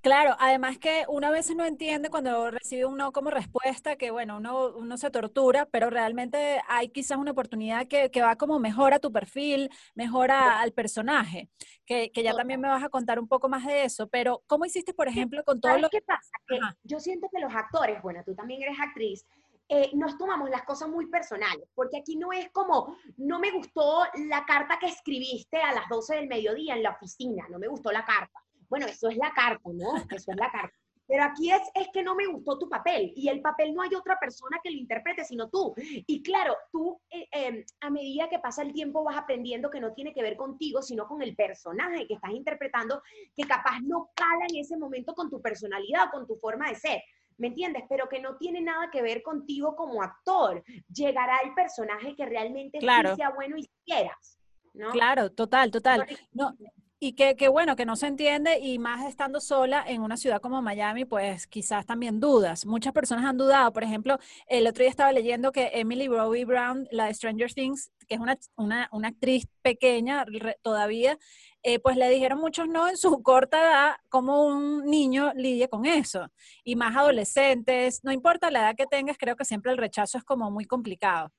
Claro, 0.05 0.37
además 0.39 0.77
que 0.77 1.07
una 1.09 1.31
vez 1.31 1.57
no 1.57 1.65
entiende 1.65 2.11
cuando 2.11 2.51
recibe 2.51 2.85
un 2.85 2.99
no 2.99 3.11
como 3.11 3.31
respuesta, 3.31 3.97
que 3.97 4.11
bueno, 4.11 4.37
uno, 4.37 4.69
uno 4.77 4.99
se 4.99 5.11
tortura, 5.11 5.65
pero 5.65 5.89
realmente 5.89 6.61
hay 6.69 6.91
quizás 6.91 7.17
una 7.17 7.31
oportunidad 7.31 7.87
que, 7.87 8.11
que 8.11 8.21
va 8.21 8.37
como 8.37 8.59
mejora 8.59 8.99
tu 8.99 9.11
perfil, 9.11 9.71
mejora 9.95 10.61
al 10.61 10.73
personaje, 10.73 11.49
que, 11.87 12.13
que, 12.13 12.23
ya 12.23 12.35
también 12.35 12.61
me 12.61 12.69
vas 12.69 12.85
a 12.85 12.91
contar 12.91 13.19
un 13.19 13.27
poco 13.27 13.49
más 13.49 13.65
de 13.65 13.85
eso, 13.85 14.07
pero 14.09 14.43
¿cómo 14.47 14.67
hiciste, 14.67 14.93
por 14.93 15.09
ejemplo, 15.09 15.43
con 15.43 15.59
todo 15.59 15.79
lo 15.79 15.89
que 15.89 16.03
pasa? 16.03 16.37
Que 16.47 16.59
yo 16.83 17.01
siento 17.01 17.31
que 17.33 17.41
los 17.41 17.55
actores, 17.55 18.03
bueno, 18.03 18.23
tú 18.27 18.35
también 18.35 18.61
eres 18.61 18.79
actriz, 18.79 19.25
eh, 19.71 19.91
nos 19.95 20.19
tomamos 20.19 20.51
las 20.51 20.65
cosas 20.65 20.91
muy 20.91 21.07
personales, 21.07 21.67
porque 21.75 21.97
aquí 21.97 22.17
no 22.17 22.31
es 22.31 22.51
como, 22.51 22.95
no 23.17 23.39
me 23.39 23.51
gustó 23.53 24.05
la 24.29 24.45
carta 24.45 24.79
que 24.79 24.89
escribiste 24.89 25.63
a 25.63 25.73
las 25.73 25.89
12 25.89 26.17
del 26.17 26.29
mediodía 26.29 26.75
en 26.77 26.83
la 26.83 26.91
oficina, 26.91 27.47
no 27.49 27.59
me 27.59 27.69
gustó 27.69 27.91
la 27.91 28.05
carta 28.05 28.45
bueno, 28.69 28.87
eso 28.87 29.09
es 29.09 29.17
la 29.17 29.33
carta, 29.33 29.71
¿no? 29.73 29.97
Eso 30.11 30.31
es 30.33 30.37
la 30.37 30.51
carta. 30.51 30.75
Pero 31.07 31.25
aquí 31.25 31.51
es, 31.51 31.63
es 31.75 31.89
que 31.93 32.03
no 32.03 32.15
me 32.15 32.27
gustó 32.27 32.59
tu 32.59 32.69
papel 32.69 33.13
y 33.15 33.29
el 33.29 33.43
papel 33.43 33.75
no 33.75 33.83
hay 33.83 33.95
otra 33.95 34.19
persona 34.19 34.59
que 34.63 34.71
lo 34.71 34.79
interprete 34.79 35.25
sino 35.25 35.51
tú. 35.51 35.75
Y 35.77 36.23
claro, 36.23 36.57
tú 36.73 36.99
eh, 37.11 37.29
em, 37.31 37.65
a 37.81 37.91
medida 37.91 38.29
que 38.29 38.39
pasa 38.39 38.63
el 38.63 38.73
tiempo 38.73 39.05
vas 39.05 39.17
aprendiendo 39.17 39.71
que 39.71 39.81
no 39.81 39.93
tiene 39.93 40.15
que 40.15 40.23
ver 40.23 40.37
contigo, 40.37 40.81
sino 40.83 41.07
con 41.07 41.23
el 41.23 41.37
personaje 41.37 42.07
que 42.07 42.15
estás 42.15 42.33
interpretando, 42.33 43.03
que 43.37 43.45
capaz 43.45 43.81
no 43.83 44.11
cala 44.15 44.47
en 44.49 44.57
ese 44.57 44.79
momento 44.79 45.15
con 45.15 45.31
tu 45.31 45.43
personalidad 45.43 46.09
o 46.09 46.11
con 46.11 46.27
tu 46.27 46.37
forma 46.37 46.71
de 46.71 46.77
ser. 46.77 47.03
¿Me 47.37 47.49
entiendes? 47.49 47.83
Pero 47.89 48.09
que 48.09 48.21
no 48.21 48.37
tiene 48.37 48.61
nada 48.61 48.91
que 48.91 49.03
ver 49.03 49.23
contigo 49.23 49.75
como 49.75 50.03
actor. 50.03 50.63
Llegará 50.89 51.39
el 51.45 51.53
personaje 51.53 52.15
que 52.15 52.27
realmente 52.27 52.81
sea 52.81 53.31
bueno 53.31 53.57
y 53.59 53.69
quieras. 53.85 54.39
¿no? 54.73 54.91
Claro, 54.93 55.31
total, 55.33 55.71
total. 55.71 56.07
No, 56.33 56.57
y 57.05 57.13
que, 57.13 57.37
que, 57.37 57.49
bueno, 57.49 57.77
que 57.77 57.85
no 57.85 57.97
se 57.97 58.07
entiende 58.07 58.61
y 58.61 58.79
más 58.79 59.07
estando 59.07 59.39
sola 59.39 59.85
en 59.87 60.01
una 60.01 60.17
ciudad 60.17 60.41
como 60.41 60.63
Miami, 60.63 61.05
pues 61.05 61.47
quizás 61.47 61.85
también 61.85 62.19
dudas. 62.19 62.65
Muchas 62.65 62.95
personas 62.95 63.27
han 63.27 63.37
dudado. 63.37 63.75
Por 63.75 63.85
ejemplo, 63.85 64.19
el 64.47 64.67
otro 64.67 64.85
día 64.85 64.89
estaba 64.89 65.13
leyendo 65.13 65.53
que 65.53 65.71
Emily 65.75 66.09
Robbie 66.09 66.47
Brown, 66.47 66.89
la 66.91 67.05
de 67.05 67.13
Stranger 67.13 67.53
Things, 67.53 67.93
que 68.09 68.15
es 68.15 68.21
una, 68.23 68.39
una, 68.57 68.89
una 68.91 69.09
actriz 69.09 69.47
pequeña 69.61 70.25
todavía, 70.63 71.19
eh, 71.63 71.79
pues 71.79 71.99
le 71.99 72.09
dijeron 72.09 72.39
muchos 72.39 72.69
no 72.69 72.89
en 72.89 72.97
su 72.97 73.11
corta 73.23 73.61
edad, 73.61 73.97
como 74.09 74.47
un 74.47 74.87
niño 74.87 75.35
lidia 75.35 75.69
con 75.69 75.85
eso. 75.85 76.31
Y 76.65 76.75
más 76.75 76.97
adolescentes, 76.97 78.03
no 78.03 78.13
importa 78.13 78.51
la 78.51 78.61
edad 78.61 78.77
que 78.77 78.87
tengas, 78.87 79.19
creo 79.19 79.37
que 79.37 79.45
siempre 79.45 79.73
el 79.73 79.77
rechazo 79.77 80.17
es 80.17 80.25
como 80.25 80.51
muy 80.51 80.65
complicado. 80.65 81.31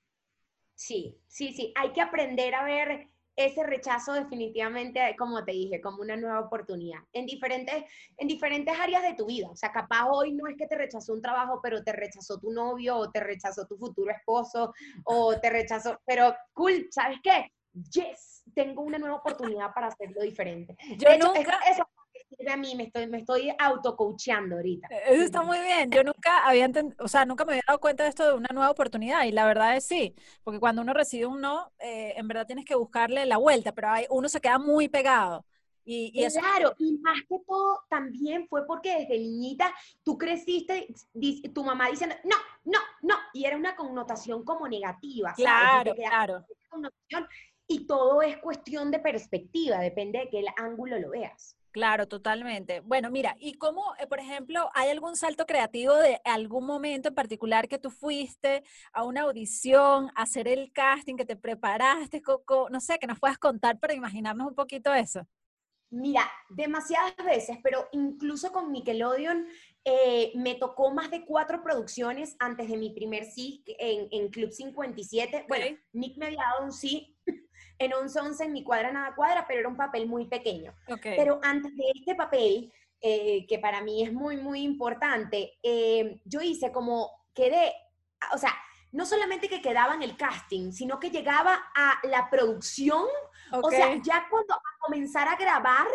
Sí, 0.75 1.17
sí, 1.27 1.53
sí, 1.53 1.73
hay 1.75 1.91
que 1.91 2.01
aprender 2.01 2.53
a 2.53 2.63
ver 2.63 3.14
ese 3.35 3.63
rechazo 3.63 4.13
definitivamente, 4.13 5.15
como 5.17 5.43
te 5.43 5.51
dije, 5.51 5.81
como 5.81 6.01
una 6.01 6.15
nueva 6.15 6.39
oportunidad 6.39 6.99
en 7.13 7.25
diferentes, 7.25 7.83
en 8.17 8.27
diferentes 8.27 8.77
áreas 8.79 9.03
de 9.03 9.13
tu 9.13 9.25
vida. 9.25 9.49
O 9.49 9.55
sea, 9.55 9.71
capaz 9.71 10.07
hoy 10.09 10.33
no 10.33 10.47
es 10.47 10.55
que 10.57 10.67
te 10.67 10.75
rechazó 10.75 11.13
un 11.13 11.21
trabajo, 11.21 11.59
pero 11.61 11.83
te 11.83 11.91
rechazó 11.91 12.39
tu 12.39 12.51
novio 12.51 12.97
o 12.97 13.11
te 13.11 13.19
rechazó 13.19 13.65
tu 13.67 13.77
futuro 13.77 14.11
esposo 14.11 14.73
o 15.03 15.37
te 15.39 15.49
rechazó, 15.49 15.99
pero 16.05 16.35
cool, 16.53 16.87
¿sabes 16.91 17.19
qué? 17.23 17.51
Yes, 17.91 18.43
tengo 18.53 18.83
una 18.83 18.97
nueva 18.97 19.17
oportunidad 19.17 19.73
para 19.73 19.87
hacerlo 19.87 20.21
diferente. 20.21 20.77
Yo 20.97 21.09
nunca... 21.17 21.59
eso, 21.69 21.87
a 22.47 22.57
mí, 22.57 22.75
me 22.75 22.83
estoy, 22.83 23.07
me 23.07 23.19
estoy 23.19 23.51
auto-coachando 23.57 24.55
ahorita. 24.55 24.87
E-, 24.89 25.13
eso 25.13 25.23
está 25.23 25.41
muy 25.41 25.59
bien. 25.59 25.91
Yo 25.91 26.03
nunca 26.03 26.45
había 26.45 26.69
o 26.99 27.07
sea, 27.07 27.25
nunca 27.25 27.45
me 27.45 27.53
había 27.53 27.63
dado 27.67 27.79
cuenta 27.79 28.03
de 28.03 28.09
esto 28.09 28.25
de 28.25 28.33
una 28.33 28.49
nueva 28.53 28.71
oportunidad 28.71 29.23
y 29.23 29.31
la 29.31 29.45
verdad 29.45 29.75
es 29.75 29.85
sí, 29.85 30.15
porque 30.43 30.59
cuando 30.59 30.81
uno 30.81 30.93
recibe 30.93 31.25
un 31.25 31.41
no, 31.41 31.71
eh, 31.79 32.13
en 32.17 32.27
verdad 32.27 32.45
tienes 32.45 32.65
que 32.65 32.75
buscarle 32.75 33.25
la 33.25 33.37
vuelta, 33.37 33.71
pero 33.73 33.89
hay, 33.89 34.05
uno 34.09 34.29
se 34.29 34.41
queda 34.41 34.59
muy 34.59 34.87
pegado. 34.89 35.45
Y, 35.87 36.11
y 36.15 36.27
claro, 36.31 36.73
y 36.79 36.97
más 36.97 37.21
que 37.29 37.37
todo 37.45 37.83
también 37.87 38.47
fue 38.47 38.65
porque 38.65 39.01
desde 39.01 39.19
niñita 39.19 39.71
tú 40.03 40.17
creciste, 40.17 40.87
tu 41.53 41.63
mamá 41.63 41.89
diciendo, 41.89 42.15
no, 42.23 42.35
no, 42.63 42.79
no, 43.03 43.15
y 43.33 43.45
era 43.45 43.55
una 43.55 43.75
connotación 43.75 44.43
como 44.43 44.67
negativa. 44.67 45.33
Claro, 45.35 45.93
claro. 45.93 46.43
Y 47.67 47.85
todo 47.85 48.23
es 48.23 48.37
cuestión 48.37 48.89
de 48.89 48.97
perspectiva, 48.97 49.77
depende 49.77 50.19
de 50.19 50.29
qué 50.29 50.43
ángulo 50.57 50.97
lo 50.99 51.11
veas. 51.11 51.54
Claro, 51.75 52.07
totalmente. 52.07 52.79
Bueno, 52.79 53.11
mira, 53.11 53.35
¿y 53.37 53.55
cómo, 53.55 53.83
eh, 53.99 54.07
por 54.07 54.21
ejemplo, 54.21 54.69
hay 54.73 54.89
algún 54.91 55.17
salto 55.17 55.45
creativo 55.45 55.93
de 55.93 56.21
algún 56.23 56.65
momento 56.65 57.09
en 57.09 57.15
particular 57.15 57.67
que 57.67 57.77
tú 57.77 57.91
fuiste 57.91 58.63
a 58.93 59.03
una 59.03 59.23
audición, 59.23 60.09
a 60.15 60.21
hacer 60.21 60.47
el 60.47 60.71
casting, 60.71 61.17
que 61.17 61.25
te 61.25 61.35
preparaste, 61.35 62.21
Coco? 62.21 62.69
No 62.69 62.79
sé, 62.79 62.97
que 62.97 63.07
nos 63.07 63.19
puedas 63.19 63.37
contar 63.37 63.77
para 63.77 63.93
imaginarnos 63.93 64.47
un 64.47 64.55
poquito 64.55 64.93
eso. 64.93 65.27
Mira, 65.89 66.21
demasiadas 66.47 67.13
veces, 67.25 67.57
pero 67.61 67.89
incluso 67.91 68.53
con 68.53 68.71
Nickelodeon, 68.71 69.45
eh, 69.83 70.31
me 70.35 70.55
tocó 70.55 70.93
más 70.93 71.11
de 71.11 71.25
cuatro 71.25 71.61
producciones 71.61 72.37
antes 72.39 72.69
de 72.69 72.77
mi 72.77 72.91
primer 72.91 73.25
sí 73.25 73.65
en, 73.67 74.07
en 74.11 74.29
Club 74.29 74.49
57. 74.49 75.43
Bueno, 75.49 75.77
Nick 75.91 76.15
me 76.15 76.27
había 76.27 76.39
dado 76.53 76.63
un 76.63 76.71
sí 76.71 77.17
en 77.77 77.91
11-11 77.91 78.45
en 78.45 78.53
mi 78.53 78.63
cuadra 78.63 78.91
nada 78.91 79.15
cuadra, 79.15 79.45
pero 79.47 79.61
era 79.61 79.69
un 79.69 79.77
papel 79.77 80.07
muy 80.07 80.25
pequeño. 80.25 80.73
Pero 81.01 81.39
antes 81.43 81.75
de 81.75 81.83
este 81.95 82.15
papel, 82.15 82.71
eh, 83.01 83.45
que 83.47 83.59
para 83.59 83.81
mí 83.81 84.03
es 84.03 84.13
muy, 84.13 84.37
muy 84.37 84.61
importante, 84.61 85.57
eh, 85.61 86.21
yo 86.25 86.41
hice 86.41 86.71
como, 86.71 87.11
quedé, 87.33 87.73
o 88.33 88.37
sea, 88.37 88.53
no 88.91 89.05
solamente 89.05 89.49
que 89.49 89.61
quedaba 89.61 89.93
en 89.93 90.03
el 90.03 90.15
casting, 90.15 90.71
sino 90.71 90.99
que 90.99 91.09
llegaba 91.09 91.61
a 91.75 91.99
la 92.03 92.29
producción, 92.29 93.05
o 93.51 93.69
sea, 93.69 93.95
ya 94.01 94.25
cuando 94.29 94.55
a 94.55 94.79
comenzar 94.79 95.27
a 95.27 95.35
grabar, 95.35 95.87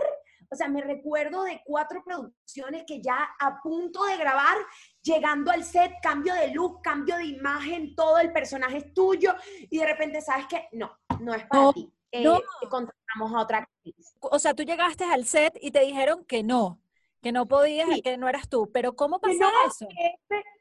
o 0.50 0.56
sea, 0.56 0.68
me 0.68 0.82
recuerdo 0.82 1.44
de 1.44 1.62
cuatro 1.64 2.02
producciones 2.04 2.84
que 2.86 3.00
ya 3.00 3.30
a 3.38 3.62
punto 3.62 4.04
de 4.04 4.16
grabar, 4.16 4.58
llegando 5.02 5.50
al 5.50 5.64
set, 5.64 5.92
cambio 6.02 6.34
de 6.34 6.48
look, 6.48 6.82
cambio 6.82 7.16
de 7.16 7.26
imagen, 7.26 7.94
todo 7.94 8.18
el 8.18 8.32
personaje 8.32 8.78
es 8.78 8.94
tuyo, 8.94 9.34
y 9.70 9.78
de 9.78 9.86
repente 9.86 10.20
sabes 10.20 10.46
que 10.46 10.68
no, 10.72 10.98
no 11.20 11.34
es 11.34 11.44
para 11.46 11.72
ti. 11.72 11.92
Eh, 12.12 12.24
no. 12.24 12.40
Contratamos 12.68 13.34
a 13.34 13.40
otra 13.40 13.58
actriz. 13.58 14.14
O 14.20 14.38
sea, 14.38 14.54
tú 14.54 14.64
llegaste 14.64 15.04
al 15.04 15.24
set 15.26 15.56
y 15.60 15.70
te 15.70 15.80
dijeron 15.80 16.24
que 16.24 16.42
no 16.42 16.80
que 17.22 17.32
no 17.32 17.46
podías, 17.46 17.88
que 18.02 18.16
no 18.16 18.28
eras 18.28 18.48
tú, 18.48 18.70
pero 18.72 18.96
¿cómo 18.96 19.20
pasó 19.20 19.44
eso? 19.66 19.86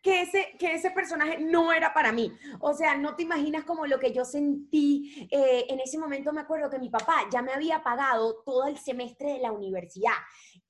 Que 0.02 0.22
ese, 0.22 0.56
que 0.58 0.74
ese, 0.74 0.92
personaje 0.92 1.40
no 1.40 1.72
era 1.72 1.94
para 1.94 2.12
mí. 2.12 2.32
O 2.60 2.74
sea, 2.74 2.98
no 2.98 3.16
te 3.16 3.24
imaginas 3.24 3.64
como 3.64 3.86
lo 3.86 4.00
que 4.00 4.14
yo 4.14 4.26
sentí. 4.26 5.28
Eh, 5.32 5.66
en 5.70 5.80
ese 5.80 5.98
momento 5.98 6.34
me 6.34 6.42
acuerdo 6.42 6.70
que 6.70 6.80
mi 6.80 6.90
papá 6.90 7.28
ya 7.32 7.42
me 7.42 7.54
había 7.54 7.84
pagado 7.84 8.42
todo 8.46 8.68
el 8.68 8.78
semestre 8.78 9.34
de 9.34 9.40
la 9.40 9.52
universidad. 9.52 10.14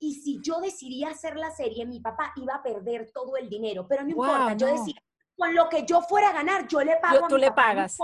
Y 0.00 0.14
si 0.14 0.40
yo 0.42 0.60
decidía 0.60 1.10
hacer 1.10 1.36
la 1.36 1.50
serie, 1.50 1.86
mi 1.86 2.00
papá 2.00 2.32
iba 2.36 2.54
a 2.54 2.62
perder 2.62 3.12
todo 3.12 3.36
el 3.36 3.48
dinero. 3.48 3.86
Pero 3.88 4.02
no 4.02 4.10
importa, 4.10 4.56
yo 4.56 4.66
decía, 4.66 5.00
con 5.36 5.54
lo 5.54 5.68
que 5.68 5.84
yo 5.86 6.02
fuera 6.02 6.30
a 6.30 6.32
ganar, 6.32 6.66
yo 6.66 6.82
le 6.82 6.96
pago. 6.96 7.26
a 7.26 7.28
tú 7.28 7.36
le 7.36 7.52
pagas 7.52 7.98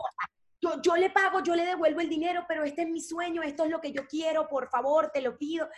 yo, 0.82 0.96
le 0.96 1.10
pago, 1.10 1.42
yo 1.42 1.54
le 1.54 1.64
devuelvo 1.64 2.00
el 2.00 2.08
dinero, 2.08 2.44
pero 2.48 2.64
este 2.64 2.82
es 2.82 2.88
mi 2.88 3.00
sueño, 3.00 3.42
esto 3.42 3.64
es 3.64 3.70
lo 3.70 3.80
que 3.80 3.92
yo 3.92 4.06
quiero, 4.06 4.48
por 4.48 4.68
favor, 4.68 5.10
te 5.12 5.20
lo 5.20 5.36
pido. 5.36 5.68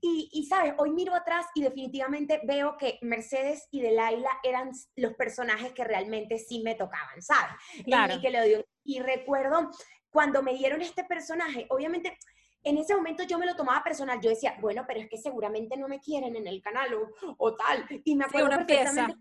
Y, 0.00 0.46
sabes, 0.48 0.74
hoy 0.78 0.90
miro 0.90 1.14
atrás 1.14 1.46
y 1.54 1.62
definitivamente 1.62 2.40
veo 2.44 2.76
que 2.76 2.98
Mercedes 3.02 3.66
y 3.70 3.80
Delilah 3.80 4.38
eran 4.42 4.70
los 4.96 5.14
personajes 5.14 5.72
que 5.72 5.84
realmente 5.84 6.38
sí 6.38 6.62
me 6.62 6.74
tocaban, 6.74 7.22
¿sabes? 7.22 7.56
Claro. 7.84 8.14
Y 8.84 9.00
recuerdo 9.00 9.70
cuando 10.10 10.42
me 10.42 10.54
dieron 10.54 10.80
este 10.82 11.04
personaje, 11.04 11.66
obviamente 11.70 12.16
en 12.64 12.78
ese 12.78 12.94
momento 12.94 13.22
yo 13.22 13.38
me 13.38 13.46
lo 13.46 13.56
tomaba 13.56 13.82
personal. 13.82 14.20
Yo 14.20 14.30
decía, 14.30 14.56
bueno, 14.60 14.84
pero 14.86 15.00
es 15.00 15.08
que 15.08 15.18
seguramente 15.18 15.76
no 15.76 15.88
me 15.88 16.00
quieren 16.00 16.36
en 16.36 16.46
el 16.46 16.60
canal 16.62 16.88
o, 17.38 17.56
tal. 17.56 17.86
Y 18.04 18.16
me 18.16 18.24
acuerdo 18.24 18.48
perfectamente 18.48 19.16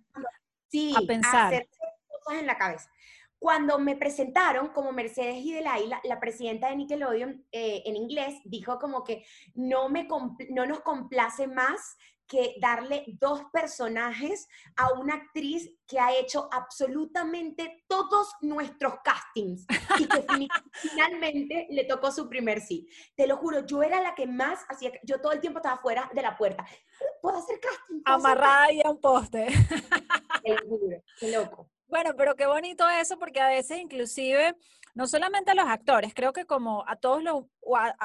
sí, 0.67 0.93
a 0.95 1.01
pensar. 1.05 1.53
hacer 1.53 1.69
cosas 2.23 2.41
en 2.41 2.47
la 2.47 2.57
cabeza. 2.57 2.89
Cuando 3.39 3.77
me 3.79 3.95
presentaron 3.95 4.69
como 4.69 4.91
Mercedes 4.91 5.37
y 5.37 5.53
Delilah, 5.53 6.01
la 6.03 6.19
presidenta 6.19 6.69
de 6.69 6.75
Nickelodeon 6.75 7.45
eh, 7.51 7.83
en 7.85 7.95
inglés 7.95 8.39
dijo 8.45 8.79
como 8.79 9.03
que 9.03 9.25
no, 9.53 9.89
me 9.89 10.07
no 10.49 10.65
nos 10.65 10.81
complace 10.81 11.47
más 11.47 11.97
que 12.27 12.55
darle 12.59 13.05
dos 13.19 13.41
personajes 13.51 14.47
a 14.75 14.93
una 14.93 15.15
actriz 15.15 15.71
que 15.87 15.99
ha 15.99 16.15
hecho 16.15 16.49
absolutamente 16.51 17.85
todos 17.87 18.33
nuestros 18.41 18.95
castings 19.03 19.65
y 19.97 20.07
que 20.07 20.25
finalmente 20.73 21.67
le 21.69 21.85
tocó 21.85 22.11
su 22.11 22.27
primer 22.27 22.59
sí. 22.59 22.87
Te 23.15 23.27
lo 23.27 23.37
juro, 23.37 23.65
yo 23.65 23.81
era 23.81 24.01
la 24.01 24.13
que 24.13 24.27
más 24.27 24.59
hacía, 24.67 24.91
yo 25.03 25.21
todo 25.21 25.31
el 25.31 25.39
tiempo 25.39 25.59
estaba 25.59 25.77
fuera 25.77 26.09
de 26.13 26.21
la 26.21 26.37
puerta. 26.37 26.65
¿Puedo 27.21 27.37
hacer 27.37 27.59
casting? 27.59 28.01
Amarrada 28.05 28.63
ahí 28.63 28.81
a 28.83 28.89
un 28.89 28.99
poste. 28.99 29.47
Te 30.43 30.57
juro, 30.67 31.01
qué 31.19 31.31
loco. 31.31 31.69
Bueno, 31.87 32.11
pero 32.17 32.35
qué 32.35 32.45
bonito 32.45 32.87
eso, 32.89 33.17
porque 33.17 33.39
a 33.39 33.47
veces 33.47 33.79
inclusive, 33.79 34.55
no 34.93 35.07
solamente 35.07 35.51
a 35.51 35.55
los 35.55 35.67
actores, 35.67 36.13
creo 36.13 36.33
que 36.33 36.45
como 36.45 36.83
a 36.87 36.97
todos 36.97 37.23
los, 37.23 37.45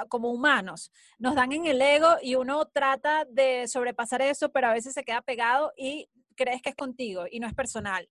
como 0.08 0.30
humanos, 0.30 0.92
nos 1.18 1.34
dan 1.34 1.52
en 1.52 1.66
el 1.66 1.82
ego 1.82 2.16
y 2.22 2.36
uno 2.36 2.64
trata 2.66 3.24
de 3.24 3.66
sobrepasar 3.66 4.22
eso, 4.22 4.52
pero 4.52 4.68
a 4.68 4.72
veces 4.72 4.94
se 4.94 5.02
queda 5.02 5.20
pegado 5.20 5.72
y 5.76 6.08
crees 6.36 6.62
que 6.62 6.70
es 6.70 6.76
contigo 6.76 7.24
y 7.28 7.40
no 7.40 7.48
es 7.48 7.54
personal. 7.54 8.08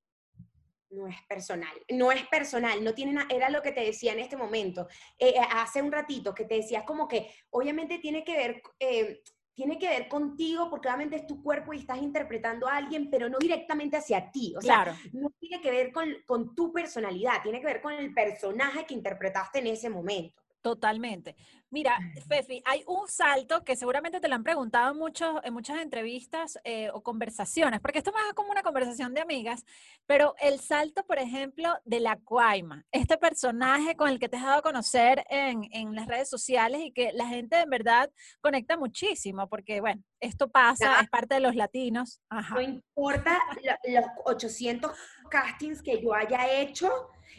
No 0.90 1.08
es 1.08 1.16
personal, 1.30 1.74
no 1.90 2.12
es 2.12 2.28
personal, 2.28 2.84
no 2.84 2.94
tiene 2.94 3.13
nada, 3.13 3.28
era 3.30 3.50
lo 3.50 3.62
que 3.62 3.72
te 3.72 3.80
decía 3.80 4.12
en 4.12 4.20
este 4.20 4.36
momento, 4.36 4.90
eh, 5.18 5.30
eh, 5.30 5.42
hace 5.51 5.82
un 5.82 5.90
ratito, 5.90 6.36
que 6.36 6.44
te 6.44 6.56
decías 6.56 6.84
como 6.84 7.08
que 7.08 7.34
obviamente 7.50 8.00
tiene 8.00 8.25
que 8.25 8.36
ver, 8.36 8.62
eh, 8.78 9.24
tiene 9.53 9.77
que 9.77 9.88
ver 9.88 10.08
contigo 10.08 10.70
porque 10.70 10.88
obviamente 10.88 11.17
es 11.17 11.27
tu 11.27 11.43
cuerpo 11.43 11.74
y 11.74 11.79
estás 11.79 12.01
interpretando 12.01 12.67
a 12.67 12.77
alguien, 12.77 13.10
pero 13.10 13.29
no 13.29 13.38
directamente 13.38 13.98
hacia 13.98 14.31
ti. 14.31 14.53
O 14.58 14.62
sea, 14.62 14.98
no 15.13 15.29
tiene 15.39 15.62
que 15.62 15.72
ver 15.72 15.91
con, 15.91 16.10
con 16.25 16.55
tu 16.55 16.72
personalidad, 16.72 17.41
tiene 17.43 17.60
que 17.60 17.65
ver 17.65 17.81
con 17.81 17.93
el 17.93 18.13
personaje 18.13 18.86
que 18.86 18.93
interpretaste 18.93 19.60
en 19.60 19.67
ese 19.67 19.89
momento. 19.89 20.40
Totalmente. 20.62 21.36
Mira, 21.72 21.98
Fefi, 22.27 22.62
hay 22.65 22.84
un 22.86 23.08
salto 23.08 23.63
que 23.63 23.75
seguramente 23.75 24.20
te 24.20 24.27
lo 24.27 24.36
han 24.36 24.44
preguntado 24.44 24.94
mucho, 24.94 25.44
en 25.44 25.53
muchas 25.53 25.82
entrevistas 25.82 26.60
eh, 26.63 26.89
o 26.94 27.01
conversaciones, 27.01 27.80
porque 27.80 28.00
esto 28.00 28.12
más 28.12 28.27
es 28.27 28.34
como 28.34 28.51
una 28.51 28.62
conversación 28.62 29.13
de 29.13 29.22
amigas, 29.22 29.65
pero 30.06 30.36
el 30.39 30.60
salto, 30.60 31.03
por 31.06 31.18
ejemplo, 31.18 31.74
de 31.86 32.01
la 32.01 32.18
Cuaima, 32.18 32.86
este 32.91 33.18
personaje 33.18 33.96
con 33.96 34.10
el 34.10 34.20
que 34.20 34.30
te 34.30 34.38
has 34.38 34.44
dado 34.44 34.60
a 34.60 34.62
conocer 34.62 35.24
en, 35.30 35.68
en 35.72 35.96
las 35.96 36.08
redes 36.08 36.30
sociales 36.30 36.82
y 36.84 36.91
que 36.91 37.12
la 37.13 37.27
gente 37.27 37.60
en 37.60 37.70
verdad 37.70 38.12
conecta 38.41 38.77
muchísimo, 38.77 39.48
porque 39.48 39.80
bueno, 39.80 40.03
esto 40.20 40.51
pasa, 40.51 41.00
es 41.00 41.10
parte 41.10 41.36
de 41.36 41.41
los 41.41 41.56
latinos. 41.56 42.22
No 42.53 42.62
importa 42.62 43.39
los 43.88 44.06
800 44.25 44.91
castings 45.30 45.82
que 45.82 46.01
yo 46.01 46.13
haya 46.13 46.51
hecho, 46.51 46.91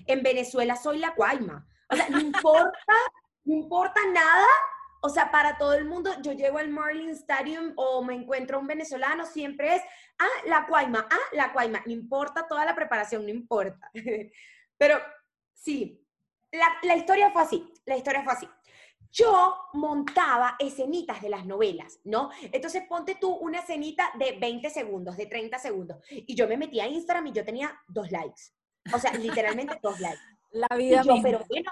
en 0.06 0.22
Venezuela 0.22 0.74
soy 0.74 0.98
la 0.98 1.14
Cuaima. 1.14 1.68
O 1.92 1.96
sea, 1.96 2.08
no 2.08 2.20
importa, 2.20 2.94
no 3.44 3.54
importa 3.54 4.00
nada. 4.12 4.46
O 5.02 5.08
sea, 5.08 5.30
para 5.30 5.58
todo 5.58 5.74
el 5.74 5.84
mundo, 5.84 6.10
yo 6.22 6.32
llego 6.32 6.58
al 6.58 6.68
Marlin 6.68 7.10
Stadium 7.10 7.72
o 7.76 8.02
me 8.02 8.14
encuentro 8.14 8.58
un 8.58 8.66
venezolano, 8.66 9.26
siempre 9.26 9.76
es, 9.76 9.82
ah, 10.18 10.46
la 10.46 10.66
cuaima, 10.66 11.06
ah, 11.10 11.18
la 11.32 11.52
cuaima. 11.52 11.82
No 11.84 11.92
importa 11.92 12.46
toda 12.48 12.64
la 12.64 12.74
preparación, 12.74 13.24
no 13.24 13.30
importa. 13.30 13.90
Pero 14.78 14.98
sí, 15.54 16.04
la, 16.52 16.66
la 16.82 16.96
historia 16.96 17.30
fue 17.30 17.42
así, 17.42 17.72
la 17.84 17.96
historia 17.96 18.22
fue 18.22 18.32
así 18.32 18.48
yo 19.12 19.54
montaba 19.74 20.56
escenitas 20.58 21.20
de 21.20 21.28
las 21.28 21.44
novelas, 21.44 22.00
¿no? 22.04 22.30
Entonces 22.50 22.84
ponte 22.88 23.16
tú 23.16 23.30
una 23.30 23.58
escenita 23.58 24.10
de 24.18 24.38
20 24.40 24.70
segundos, 24.70 25.16
de 25.18 25.26
30 25.26 25.58
segundos, 25.58 25.98
y 26.08 26.34
yo 26.34 26.48
me 26.48 26.56
metía 26.56 26.84
a 26.84 26.88
Instagram 26.88 27.26
y 27.26 27.32
yo 27.32 27.44
tenía 27.44 27.78
dos 27.88 28.10
likes. 28.10 28.42
O 28.92 28.98
sea, 28.98 29.12
literalmente 29.12 29.78
dos 29.82 30.00
likes. 30.00 30.22
La 30.52 30.68
vida 30.76 31.02
y 31.04 31.22
Pero 31.22 31.44
bueno, 31.48 31.70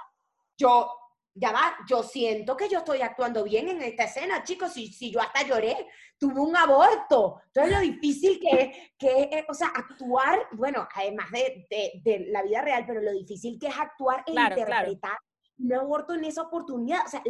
yo, 0.61 0.91
ya 1.35 1.53
va, 1.53 1.77
yo 1.89 2.03
siento 2.03 2.57
que 2.57 2.69
yo 2.69 2.79
estoy 2.79 3.01
actuando 3.01 3.43
bien 3.45 3.69
en 3.69 3.81
esta 3.81 4.05
escena, 4.05 4.45
chicos, 4.45 4.73
si, 4.73 4.93
si 4.93 5.11
yo 5.11 5.21
hasta 5.21 5.43
lloré, 5.43 5.89
tuve 6.19 6.41
un 6.41 6.55
aborto. 6.55 7.41
Entonces 7.47 7.73
lo 7.73 7.81
difícil 7.81 8.39
que 8.39 8.61
es, 8.61 8.77
que 8.99 9.47
o 9.49 9.55
sea, 9.55 9.69
actuar, 9.69 10.47
bueno, 10.53 10.87
además 10.95 11.31
de, 11.31 11.67
de, 12.05 12.27
la 12.29 12.43
vida 12.43 12.61
real, 12.61 12.85
pero 12.87 13.01
lo 13.01 13.13
difícil 13.13 13.59
que 13.59 13.69
es 13.69 13.79
actuar 13.79 14.23
e 14.27 14.33
interpretar 14.33 15.19
un 15.59 15.73
aborto 15.75 16.15
en 16.15 16.25
esa 16.25 16.43
oportunidad. 16.43 17.07
O 17.07 17.09
sea, 17.09 17.23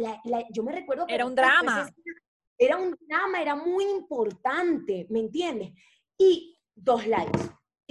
yo 0.51 0.63
me 0.63 0.73
recuerdo 0.73 1.05
que... 1.05 1.15
Era 1.15 1.25
un 1.25 1.35
drama. 1.35 1.89
Era 2.57 2.77
un 2.77 2.95
drama, 3.07 3.41
era 3.41 3.55
muy 3.55 3.85
importante, 3.85 5.07
¿me 5.09 5.19
entiendes? 5.19 5.71
Y 6.17 6.59
dos 6.75 7.07
likes 7.07 7.39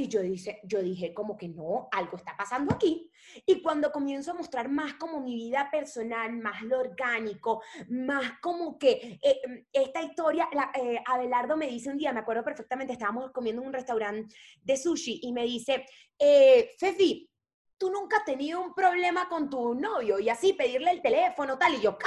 y 0.01 0.09
yo, 0.09 0.21
dice, 0.23 0.61
yo 0.65 0.81
dije 0.81 1.13
como 1.13 1.37
que 1.37 1.49
no, 1.49 1.89
algo 1.93 2.17
está 2.17 2.37
pasando 2.37 2.75
aquí. 2.75 3.11
Y 3.47 3.63
cuando 3.63 3.93
comienzo 3.93 4.31
a 4.31 4.35
mostrar 4.35 4.69
más 4.69 4.95
como 4.95 5.21
mi 5.21 5.35
vida 5.35 5.69
personal, 5.71 6.33
más 6.33 6.63
lo 6.63 6.81
orgánico, 6.81 7.63
más 7.89 8.39
como 8.41 8.79
que 8.79 9.19
eh, 9.23 9.41
mm, 9.47 9.67
esta 9.73 10.03
historia, 10.03 10.49
la, 10.53 10.71
eh, 10.75 11.03
Abelardo 11.07 11.57
me 11.57 11.67
dice 11.67 11.91
un 11.91 11.99
día, 11.99 12.13
me 12.13 12.21
acuerdo 12.21 12.43
perfectamente, 12.43 12.95
estábamos 12.95 13.31
comiendo 13.33 13.63
en 13.63 13.69
un 13.69 13.75
restaurante 13.75 14.35
de 14.63 14.77
sushi 14.77 15.21
y 15.23 15.33
me 15.33 15.45
dice, 15.45 15.85
eh, 16.19 16.71
Fefi, 16.79 17.31
tú 17.77 17.91
nunca 17.91 18.19
has 18.19 18.25
tenido 18.25 18.61
un 18.61 18.75
problema 18.75 19.29
con 19.29 19.49
tu 19.51 19.75
novio 19.75 20.19
y 20.19 20.29
así 20.29 20.55
pedirle 20.55 20.93
el 20.93 21.03
teléfono 21.03 21.59
tal 21.59 21.75
y 21.75 21.81
yo, 21.81 21.97
¿qué? 21.99 22.07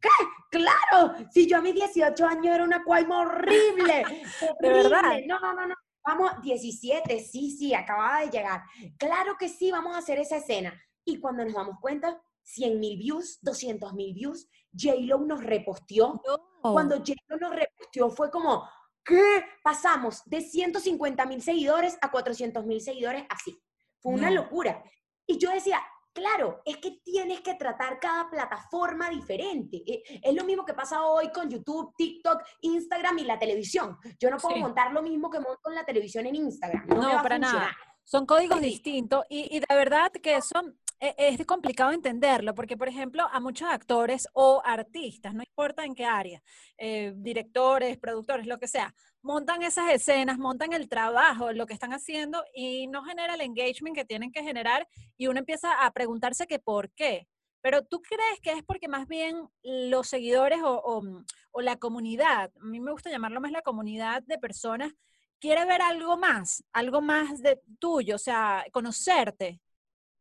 ¿Qué? 0.00 0.08
Claro, 0.50 1.14
si 1.30 1.46
yo 1.46 1.58
a 1.58 1.60
mis 1.60 1.74
18 1.74 2.24
años 2.24 2.54
era 2.54 2.64
una 2.64 2.82
cuaima 2.84 3.20
horrible, 3.20 4.04
¿De 4.60 4.68
verdad? 4.68 5.02
No, 5.26 5.40
no, 5.40 5.52
no, 5.54 5.66
no. 5.66 5.74
Vamos, 6.08 6.40
17, 6.40 7.20
sí, 7.20 7.50
sí, 7.50 7.74
acababa 7.74 8.20
de 8.20 8.30
llegar. 8.30 8.62
Claro 8.96 9.36
que 9.38 9.50
sí, 9.50 9.70
vamos 9.70 9.94
a 9.94 9.98
hacer 9.98 10.18
esa 10.18 10.38
escena. 10.38 10.72
Y 11.04 11.20
cuando 11.20 11.44
nos 11.44 11.52
damos 11.52 11.78
cuenta, 11.82 12.18
100 12.44 12.80
mil 12.80 12.96
views, 12.96 13.38
200 13.42 13.92
mil 13.92 14.14
views, 14.14 14.48
J-Lo 14.72 15.18
nos 15.18 15.44
reposteó. 15.44 16.18
Cuando 16.62 16.96
J-Lo 16.96 17.36
nos 17.36 17.54
reposteó 17.54 18.08
fue 18.08 18.30
como, 18.30 18.66
¿qué? 19.04 19.44
Pasamos 19.62 20.22
de 20.24 20.40
150 20.40 21.26
mil 21.26 21.42
seguidores 21.42 21.98
a 22.00 22.10
400 22.10 22.64
mil 22.64 22.80
seguidores 22.80 23.24
así. 23.28 23.62
Fue 24.00 24.14
una 24.14 24.30
locura. 24.30 24.82
Y 25.26 25.36
yo 25.36 25.50
decía, 25.50 25.78
Claro, 26.18 26.60
es 26.64 26.78
que 26.78 27.00
tienes 27.04 27.40
que 27.42 27.54
tratar 27.54 28.00
cada 28.00 28.28
plataforma 28.28 29.08
diferente. 29.08 29.76
Eh, 29.86 30.02
Es 30.22 30.34
lo 30.34 30.42
mismo 30.44 30.64
que 30.64 30.74
pasa 30.74 31.04
hoy 31.04 31.30
con 31.30 31.48
YouTube, 31.48 31.94
TikTok, 31.96 32.42
Instagram 32.62 33.18
y 33.20 33.24
la 33.24 33.38
televisión. 33.38 33.96
Yo 34.18 34.28
no 34.28 34.36
puedo 34.38 34.56
Sí. 34.56 34.60
montar 34.60 34.92
lo 34.92 35.00
mismo 35.00 35.30
que 35.30 35.38
monto 35.38 35.68
en 35.68 35.76
la 35.76 35.84
televisión 35.84 36.26
en 36.26 36.34
Instagram. 36.34 36.88
No, 36.88 36.96
me 36.96 37.06
va 37.14 37.20
a 37.20 37.22
para 37.22 37.36
funcionar. 37.36 37.62
nada. 37.68 37.76
Son 38.02 38.26
códigos 38.26 38.58
Sí. 38.58 38.64
distintos 38.64 39.24
y, 39.28 39.56
y 39.56 39.60
de 39.60 39.66
verdad 39.76 40.10
que 40.10 40.34
eso 40.36 40.60
e- 41.00 41.14
es 41.18 41.46
complicado 41.46 41.92
entenderlo, 41.92 42.52
porque 42.56 42.76
por 42.76 42.88
ejemplo 42.88 43.28
a 43.30 43.38
muchos 43.38 43.68
actores 43.70 44.26
o 44.32 44.60
artistas, 44.64 45.32
no 45.34 45.44
importa 45.44 45.84
en 45.84 45.94
qué 45.94 46.04
área, 46.04 46.42
eh, 46.76 47.12
directores, 47.14 47.96
productores, 47.98 48.46
lo 48.48 48.58
que 48.58 48.66
sea, 48.66 48.92
montan 49.22 49.62
esas 49.62 49.90
escenas, 49.92 50.38
montan 50.38 50.72
el 50.72 50.88
trabajo, 50.88 51.52
lo 51.52 51.66
que 51.66 51.74
están 51.74 51.92
haciendo 51.92 52.44
y 52.54 52.86
no 52.86 53.04
genera 53.04 53.34
el 53.34 53.40
engagement 53.40 53.96
que 53.96 54.04
tienen 54.04 54.32
que 54.32 54.42
generar 54.42 54.88
y 55.16 55.26
uno 55.26 55.40
empieza 55.40 55.84
a 55.84 55.90
preguntarse 55.92 56.46
que 56.46 56.58
por 56.58 56.90
qué. 56.92 57.28
Pero 57.60 57.84
tú 57.84 58.00
crees 58.02 58.40
que 58.40 58.52
es 58.52 58.62
porque 58.62 58.88
más 58.88 59.08
bien 59.08 59.48
los 59.62 60.08
seguidores 60.08 60.60
o, 60.62 60.78
o, 60.80 61.02
mm, 61.02 61.24
o 61.50 61.60
la 61.60 61.76
comunidad, 61.76 62.52
a 62.60 62.64
mí 62.64 62.80
me 62.80 62.92
gusta 62.92 63.10
llamarlo 63.10 63.40
más 63.40 63.50
la 63.52 63.62
comunidad 63.62 64.22
de 64.22 64.38
personas, 64.38 64.92
quiere 65.40 65.64
ver 65.64 65.82
algo 65.82 66.16
más, 66.16 66.64
algo 66.72 67.00
más 67.00 67.42
de 67.42 67.60
tuyo, 67.78 68.16
o 68.16 68.18
sea, 68.18 68.64
conocerte. 68.72 69.60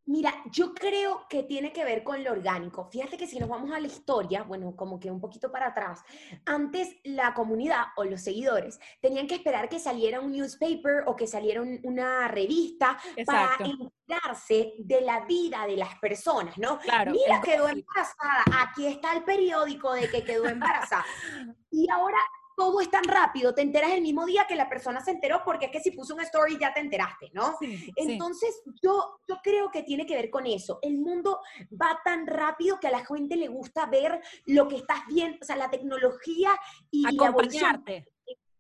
Mira, 0.08 0.34
yo 0.52 0.74
creo 0.74 1.26
que 1.30 1.44
tiene 1.44 1.74
que 1.74 1.84
ver 1.84 2.02
con 2.04 2.24
lo 2.24 2.32
orgánico. 2.32 2.86
Fíjate 2.90 3.18
que 3.18 3.28
si 3.28 3.38
nos 3.40 3.50
vamos 3.50 3.72
a 3.72 3.80
la 3.80 3.88
historia, 3.88 4.44
bueno, 4.44 4.74
como 4.76 5.00
que 5.00 5.12
un 5.12 5.20
poquito 5.20 5.52
para 5.52 5.68
atrás, 5.68 6.02
antes 6.46 6.96
la 7.04 7.34
comunidad 7.34 7.88
o 7.98 8.06
los 8.06 8.22
seguidores 8.22 8.80
tenían 9.02 9.28
que 9.28 9.36
esperar 9.36 9.68
que 9.68 9.80
saliera 9.80 10.22
un 10.22 10.32
newspaper 10.32 11.04
o 11.08 11.16
que 11.18 11.28
saliera 11.28 11.62
un- 11.62 11.82
una 11.84 12.28
revista 12.30 12.98
Exacto. 13.18 13.64
para 13.66 13.70
enterarse 13.70 14.74
de 14.80 15.02
la 15.02 15.26
vida 15.26 15.68
de 15.68 15.76
las 15.76 15.96
personas, 16.00 16.58
¿no? 16.58 16.80
Claro. 16.80 17.12
Mira, 17.12 17.42
quedó 17.42 17.68
embarazada. 17.68 18.44
Aquí 18.62 18.88
está 18.88 19.14
el 19.14 19.24
periódico 19.26 19.92
de 19.94 20.10
que 20.10 20.24
quedó 20.24 20.48
embarazada. 20.48 21.06
Y 21.70 21.88
ahora 21.92 22.18
todo 22.58 22.82
es 22.82 22.90
tan 22.90 23.04
rápido, 23.04 23.54
te 23.54 23.62
enteras 23.62 23.92
el 23.92 24.02
mismo 24.02 24.26
día 24.26 24.48
que 24.48 24.56
la 24.56 24.68
persona 24.68 25.00
se 25.00 25.12
enteró, 25.12 25.44
porque 25.46 25.68
es 25.68 25.72
que 25.72 25.80
si 25.80 25.92
puso 25.92 26.16
un 26.16 26.22
story 26.22 26.58
ya 26.60 26.74
te 26.74 26.80
enteraste, 26.80 27.30
¿no? 27.32 27.56
Sí, 27.60 27.78
sí. 27.78 27.94
Entonces, 27.96 28.64
yo, 28.82 29.20
yo 29.28 29.38
creo 29.44 29.70
que 29.70 29.84
tiene 29.84 30.08
que 30.08 30.16
ver 30.16 30.32
con 30.32 30.48
eso. 30.48 30.80
El 30.82 30.98
mundo 30.98 31.40
va 31.72 32.02
tan 32.04 32.26
rápido 32.26 32.80
que 32.80 32.88
a 32.88 32.92
la 32.92 33.06
gente 33.06 33.36
le 33.36 33.48
gusta 33.48 33.86
ver 33.86 34.20
lo 34.48 34.68
que 34.68 34.78
estás 34.78 35.02
viendo, 35.08 35.38
o 35.40 35.46
sea, 35.46 35.56
la 35.56 35.70
tecnología 35.70 36.50
y 36.90 37.04
la 37.04 37.28
acompañarte. 37.28 38.08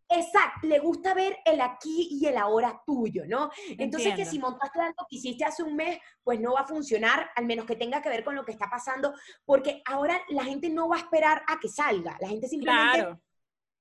Exacto, 0.09 0.67
le 0.67 0.79
gusta 0.79 1.13
ver 1.13 1.39
el 1.43 1.59
aquí 1.59 2.07
y 2.11 2.27
el 2.27 2.37
ahora 2.37 2.81
tuyo, 2.85 3.23
¿no? 3.27 3.49
Entonces, 3.79 4.15
que 4.15 4.25
si 4.25 4.37
montaste 4.37 4.79
algo 4.79 5.05
que 5.09 5.17
hiciste 5.17 5.43
hace 5.43 5.63
un 5.63 5.75
mes, 5.75 5.99
pues 6.23 6.39
no 6.39 6.53
va 6.53 6.61
a 6.61 6.67
funcionar, 6.67 7.31
al 7.35 7.45
menos 7.45 7.65
que 7.65 7.75
tenga 7.75 8.01
que 8.01 8.09
ver 8.09 8.23
con 8.23 8.35
lo 8.35 8.45
que 8.45 8.51
está 8.51 8.69
pasando, 8.69 9.13
porque 9.43 9.81
ahora 9.85 10.21
la 10.29 10.45
gente 10.45 10.69
no 10.69 10.87
va 10.87 10.97
a 10.97 10.99
esperar 10.99 11.41
a 11.47 11.59
que 11.59 11.67
salga, 11.67 12.15
la 12.21 12.29
gente 12.29 12.47
simplemente 12.47 12.99
Claro. 12.99 13.21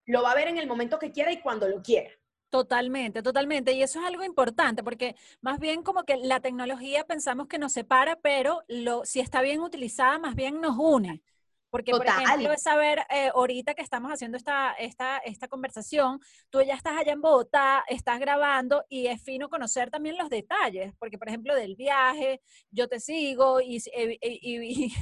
Lo 0.07 0.23
va 0.23 0.33
a 0.33 0.35
ver 0.35 0.49
en 0.49 0.59
el 0.59 0.67
momento 0.67 0.99
que 0.99 1.13
quiera 1.13 1.33
y 1.33 1.41
cuando 1.41 1.69
lo 1.69 1.83
quiera. 1.83 2.11
Totalmente, 2.49 3.23
totalmente. 3.23 3.73
Y 3.73 3.83
eso 3.83 3.99
es 4.01 4.07
algo 4.07 4.25
importante 4.25 4.83
porque 4.83 5.17
más 5.41 5.59
bien 5.59 5.83
como 5.83 6.05
que 6.05 6.17
la 6.17 6.41
tecnología 6.41 7.05
pensamos 7.05 7.49
que 7.49 7.59
nos 7.59 7.73
separa, 7.73 8.17
pero 8.17 8.63
lo, 8.69 9.05
si 9.05 9.21
está 9.21 9.43
bien 9.43 9.61
utilizada, 9.61 10.19
más 10.19 10.35
bien 10.37 10.61
nos 10.61 10.77
une. 10.79 11.23
Porque, 11.69 11.91
por 11.91 12.07
Total. 12.07 12.23
ejemplo, 12.23 12.53
es 12.53 12.63
saber, 12.63 13.01
eh, 13.11 13.31
ahorita 13.35 13.75
que 13.75 13.83
estamos 13.83 14.11
haciendo 14.11 14.39
esta, 14.39 14.73
esta, 14.75 15.19
esta 15.19 15.49
conversación, 15.49 16.21
tú 16.49 16.63
ya 16.63 16.75
estás 16.75 16.97
allá 16.97 17.13
en 17.13 17.21
Bogotá, 17.21 17.85
estás 17.89 18.21
grabando 18.21 18.85
y 18.89 19.09
es 19.09 19.21
fino 19.23 19.51
conocer 19.51 19.91
también 19.91 20.17
los 20.17 20.31
detalles, 20.31 20.95
porque, 20.99 21.19
por 21.19 21.29
ejemplo, 21.29 21.55
del 21.55 21.75
viaje, 21.75 22.41
yo 22.71 22.89
te 22.89 23.01
sigo 23.01 23.61
y, 23.61 23.83
eh, 23.93 24.17
y- 24.23 24.55
y- 24.57 24.85
y 24.87 24.93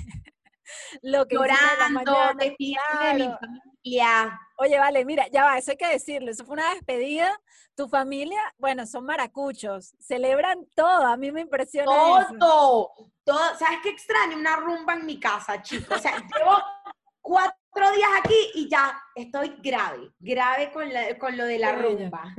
lo 1.02 1.26
que 1.26 1.36
Llorando, 1.36 2.34
de 2.38 2.56
mi 2.58 2.76
familia. 3.82 4.40
Oye, 4.56 4.78
vale, 4.78 5.04
mira, 5.04 5.26
ya 5.28 5.44
va, 5.44 5.58
eso 5.58 5.72
hay 5.72 5.76
que 5.76 5.88
decirlo, 5.88 6.30
eso 6.30 6.44
fue 6.44 6.54
una 6.54 6.70
despedida. 6.74 7.38
Tu 7.74 7.88
familia, 7.88 8.40
bueno, 8.58 8.86
son 8.86 9.04
maracuchos, 9.04 9.94
celebran 9.98 10.64
todo, 10.76 11.06
a 11.06 11.16
mí 11.16 11.32
me 11.32 11.40
impresiona 11.40 11.90
eso. 12.20 12.34
Todo, 12.38 12.90
todo. 13.24 13.58
¿Sabes 13.58 13.80
qué 13.82 13.88
extraño? 13.90 14.36
Una 14.36 14.56
rumba 14.56 14.94
en 14.94 15.06
mi 15.06 15.18
casa, 15.18 15.60
chicos. 15.60 15.98
O 15.98 16.00
sea, 16.00 16.12
llevo 16.38 16.62
cuatro 17.20 17.90
días 17.96 18.10
aquí 18.22 18.36
y 18.54 18.68
ya 18.70 18.96
estoy 19.16 19.56
grave, 19.62 20.12
grave 20.20 20.70
con, 20.72 20.92
la- 20.92 21.18
con 21.18 21.36
lo 21.36 21.44
de 21.44 21.58
la 21.58 21.72
rumba. 21.72 22.32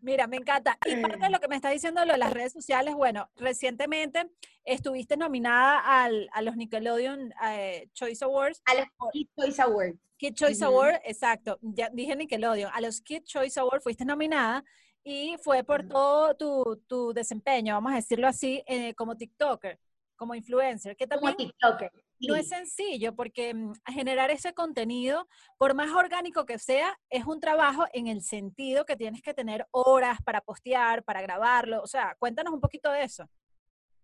Mira, 0.00 0.26
me 0.26 0.38
encanta. 0.38 0.78
Y 0.86 0.96
parte 0.96 1.18
de 1.18 1.30
lo 1.30 1.40
que 1.40 1.48
me 1.48 1.56
está 1.56 1.68
diciendo 1.68 2.02
lo 2.06 2.12
de 2.12 2.18
las 2.18 2.32
redes 2.32 2.52
sociales, 2.54 2.94
bueno, 2.94 3.28
recientemente 3.36 4.30
estuviste 4.70 5.16
nominada 5.16 5.80
al, 6.04 6.28
a 6.32 6.42
los 6.42 6.56
Nickelodeon 6.56 7.32
eh, 7.50 7.88
Choice 7.92 8.24
Awards, 8.24 8.62
A 8.66 8.74
los 8.74 8.86
Kids 9.12 9.30
Choice 9.36 9.62
Awards. 9.62 9.98
Kid 10.16 10.34
Choice 10.34 10.64
Ujú. 10.64 10.74
Award, 10.74 11.00
exacto, 11.04 11.58
ya 11.62 11.88
dije 11.90 12.14
Nickelodeon, 12.14 12.70
a 12.74 12.80
los 12.80 13.00
Kid 13.00 13.22
Choice 13.24 13.58
Award 13.58 13.80
fuiste 13.82 14.04
nominada 14.04 14.62
y 15.02 15.36
fue 15.42 15.64
por 15.64 15.88
todo 15.88 16.34
tu, 16.36 16.76
tu 16.86 17.12
desempeño, 17.12 17.74
vamos 17.74 17.92
a 17.92 17.96
decirlo 17.96 18.28
así, 18.28 18.62
eh, 18.66 18.94
como 18.94 19.16
TikToker, 19.16 19.78
como 20.16 20.34
influencer, 20.34 20.94
que 20.96 21.08
Como 21.08 21.34
TikToker. 21.34 21.90
no 22.20 22.34
es 22.36 22.48
sencillo 22.48 23.16
porque 23.16 23.54
mm, 23.54 23.72
generar 23.86 24.30
ese 24.30 24.52
contenido, 24.52 25.26
por 25.56 25.74
más 25.74 25.90
orgánico 25.90 26.44
que 26.44 26.58
sea, 26.58 26.96
es 27.08 27.24
un 27.24 27.40
trabajo 27.40 27.86
en 27.94 28.06
el 28.06 28.20
sentido 28.22 28.84
que 28.84 28.96
tienes 28.96 29.22
que 29.22 29.32
tener 29.32 29.66
horas 29.70 30.18
para 30.22 30.42
postear, 30.42 31.02
para 31.02 31.22
grabarlo. 31.22 31.80
O 31.82 31.86
sea, 31.86 32.14
cuéntanos 32.18 32.52
un 32.52 32.60
poquito 32.60 32.92
de 32.92 33.04
eso. 33.04 33.24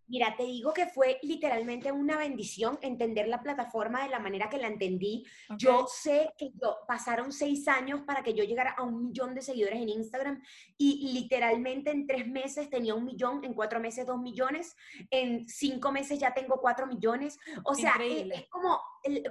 Mira, 0.08 0.34
te 0.36 0.44
digo 0.44 0.72
que 0.72 0.86
fue 0.86 1.18
literalmente 1.22 1.90
una 1.90 2.16
bendición 2.16 2.78
entender 2.82 3.26
la 3.28 3.42
plataforma 3.42 4.04
de 4.04 4.10
la 4.10 4.20
manera 4.20 4.48
que 4.48 4.58
la 4.58 4.68
entendí. 4.68 5.24
Yo 5.58 5.86
sé 5.88 6.30
que 6.38 6.50
yo, 6.54 6.78
pasaron 6.86 7.32
seis 7.32 7.66
años 7.66 8.02
para 8.06 8.22
que 8.22 8.34
yo 8.34 8.44
llegara 8.44 8.70
a 8.72 8.82
un 8.82 9.06
millón 9.08 9.34
de 9.34 9.42
seguidores 9.42 9.80
en 9.80 9.88
Instagram 9.88 10.42
y 10.78 11.12
literalmente 11.12 11.90
en 11.90 12.06
tres 12.06 12.28
meses 12.28 12.70
tenía 12.70 12.94
un 12.94 13.04
millón, 13.04 13.44
en 13.44 13.54
cuatro 13.54 13.80
meses 13.80 14.06
dos 14.06 14.20
millones, 14.20 14.76
en 15.10 15.48
cinco 15.48 15.90
meses 15.90 16.18
ya 16.18 16.32
tengo 16.34 16.60
cuatro 16.60 16.86
millones. 16.86 17.38
O 17.64 17.74
sea, 17.74 17.92
Increíble. 17.94 18.34
es 18.36 18.48
como, 18.48 18.80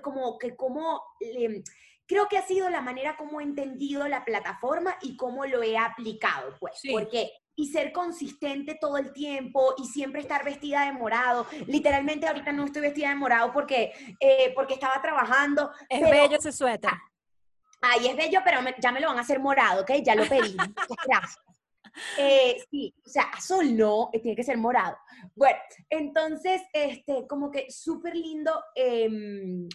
como 0.02 0.38
que 0.38 0.56
como... 0.56 1.02
Creo 2.08 2.28
que 2.28 2.38
ha 2.38 2.46
sido 2.46 2.70
la 2.70 2.82
manera 2.82 3.18
como 3.18 3.40
he 3.42 3.44
entendido 3.44 4.08
la 4.08 4.24
plataforma 4.24 4.96
y 5.02 5.18
cómo 5.18 5.46
lo 5.48 5.64
he 5.64 5.76
aplicado, 5.76 6.56
pues, 6.60 6.74
Sí. 6.80 6.92
porque 6.92 7.32
y 7.56 7.68
ser 7.72 7.92
consistente 7.92 8.76
todo 8.80 8.98
el 8.98 9.14
tiempo 9.14 9.74
y 9.78 9.86
siempre 9.86 10.22
estar 10.22 10.44
vestida 10.44 10.86
de 10.86 10.92
morado. 10.92 11.48
Literalmente 11.68 12.28
ahorita 12.28 12.52
no 12.52 12.66
estoy 12.66 12.82
vestida 12.82 13.10
de 13.10 13.16
morado 13.16 13.54
porque, 13.54 13.94
eh, 14.20 14.52
porque 14.56 14.74
estaba 14.74 15.02
trabajando. 15.02 15.72
Es 15.90 16.02
pero- 16.02 16.10
bello 16.12 16.38
ese 16.38 16.52
suéter. 16.52 16.92
Ay, 17.82 18.08
es 18.08 18.16
bello, 18.18 18.40
pero 18.44 18.62
me- 18.62 18.76
ya 18.80 18.92
me 18.92 19.00
lo 19.00 19.08
van 19.10 19.18
a 19.18 19.22
hacer 19.22 19.40
morado, 19.40 19.84
¿ok? 19.84 19.92
Ya 20.04 20.16
lo 20.16 20.28
pedí. 20.28 20.56
Gracias. 21.08 21.38
Eh, 22.18 22.58
sí, 22.70 22.94
o 23.06 23.10
sea, 23.10 23.24
azul 23.34 23.78
no, 23.78 24.10
eh, 24.12 24.20
tiene 24.20 24.36
que 24.36 24.44
ser 24.44 24.58
morado. 24.58 24.98
Bueno, 25.34 25.58
entonces, 25.90 26.62
este, 26.74 27.26
como 27.28 27.50
que 27.52 27.72
súper 27.72 28.16
lindo 28.16 28.52
em, 28.76 29.70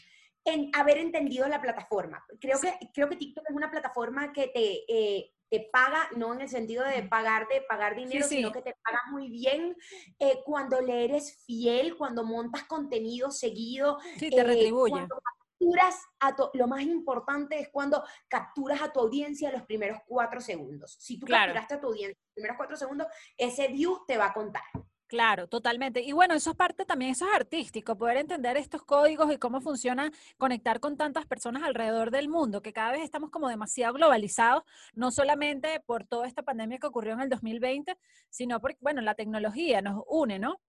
en 0.44 0.70
haber 0.74 0.98
entendido 0.98 1.48
la 1.48 1.62
plataforma. 1.62 2.22
Creo, 2.40 2.60
que, 2.60 2.74
creo 2.92 3.08
que 3.08 3.16
TikTok 3.16 3.44
es 3.48 3.56
una 3.56 3.70
plataforma 3.70 4.32
que 4.34 4.48
te, 4.48 4.84
eh, 4.88 5.32
te 5.50 5.68
paga, 5.72 6.08
no 6.16 6.32
en 6.32 6.42
el 6.42 6.48
sentido 6.48 6.84
de 6.84 7.02
pagar, 7.02 7.48
de 7.48 7.60
pagar 7.62 7.96
dinero, 7.96 8.24
sí. 8.26 8.36
sino 8.36 8.52
que 8.52 8.62
te 8.62 8.74
paga 8.84 9.00
muy 9.10 9.28
bien 9.28 9.76
eh, 10.18 10.40
cuando 10.44 10.80
le 10.80 11.04
eres 11.04 11.42
fiel, 11.44 11.96
cuando 11.96 12.24
montas 12.24 12.64
contenido 12.64 13.30
seguido, 13.30 13.98
Sí, 14.16 14.30
te 14.30 14.40
eh, 14.40 14.44
retribuye. 14.44 14.92
cuando 14.92 15.20
capturas 15.20 15.96
a 16.20 16.34
tu, 16.36 16.48
lo 16.54 16.66
más 16.68 16.82
importante 16.82 17.58
es 17.58 17.68
cuando 17.68 18.02
capturas 18.28 18.80
a 18.80 18.92
tu 18.92 19.00
audiencia 19.00 19.50
los 19.50 19.62
primeros 19.62 19.98
cuatro 20.06 20.40
segundos. 20.40 20.96
Si 21.00 21.18
tú 21.18 21.26
Claro. 21.26 21.52
capturaste 21.52 21.74
a 21.74 21.80
tu 21.80 21.88
audiencia 21.88 22.16
los 22.24 22.34
primeros 22.34 22.56
cuatro 22.56 22.76
segundos, 22.76 23.08
ese 23.36 23.68
view 23.68 24.04
te 24.06 24.16
va 24.16 24.26
a 24.26 24.32
contar. 24.32 24.62
Claro, 25.10 25.48
totalmente. 25.48 26.02
Y 26.02 26.12
bueno, 26.12 26.34
eso 26.34 26.50
es 26.50 26.56
parte 26.56 26.84
también, 26.84 27.10
eso 27.10 27.26
es 27.26 27.34
artístico, 27.34 27.98
poder 27.98 28.16
entender 28.18 28.56
estos 28.56 28.84
códigos 28.84 29.32
y 29.32 29.38
cómo 29.38 29.60
funciona 29.60 30.12
conectar 30.38 30.78
con 30.78 30.96
tantas 30.96 31.26
personas 31.26 31.64
alrededor 31.64 32.12
del 32.12 32.28
mundo, 32.28 32.62
que 32.62 32.72
cada 32.72 32.92
vez 32.92 33.02
estamos 33.02 33.30
como 33.30 33.48
demasiado 33.48 33.94
globalizados, 33.94 34.62
no 34.94 35.10
solamente 35.10 35.80
por 35.80 36.04
toda 36.04 36.28
esta 36.28 36.44
pandemia 36.44 36.78
que 36.78 36.86
ocurrió 36.86 37.14
en 37.14 37.22
el 37.22 37.28
2020, 37.28 37.98
sino 38.28 38.60
porque, 38.60 38.78
bueno, 38.80 39.00
la 39.00 39.16
tecnología 39.16 39.82
nos 39.82 40.04
une, 40.06 40.38
¿no? 40.38 40.60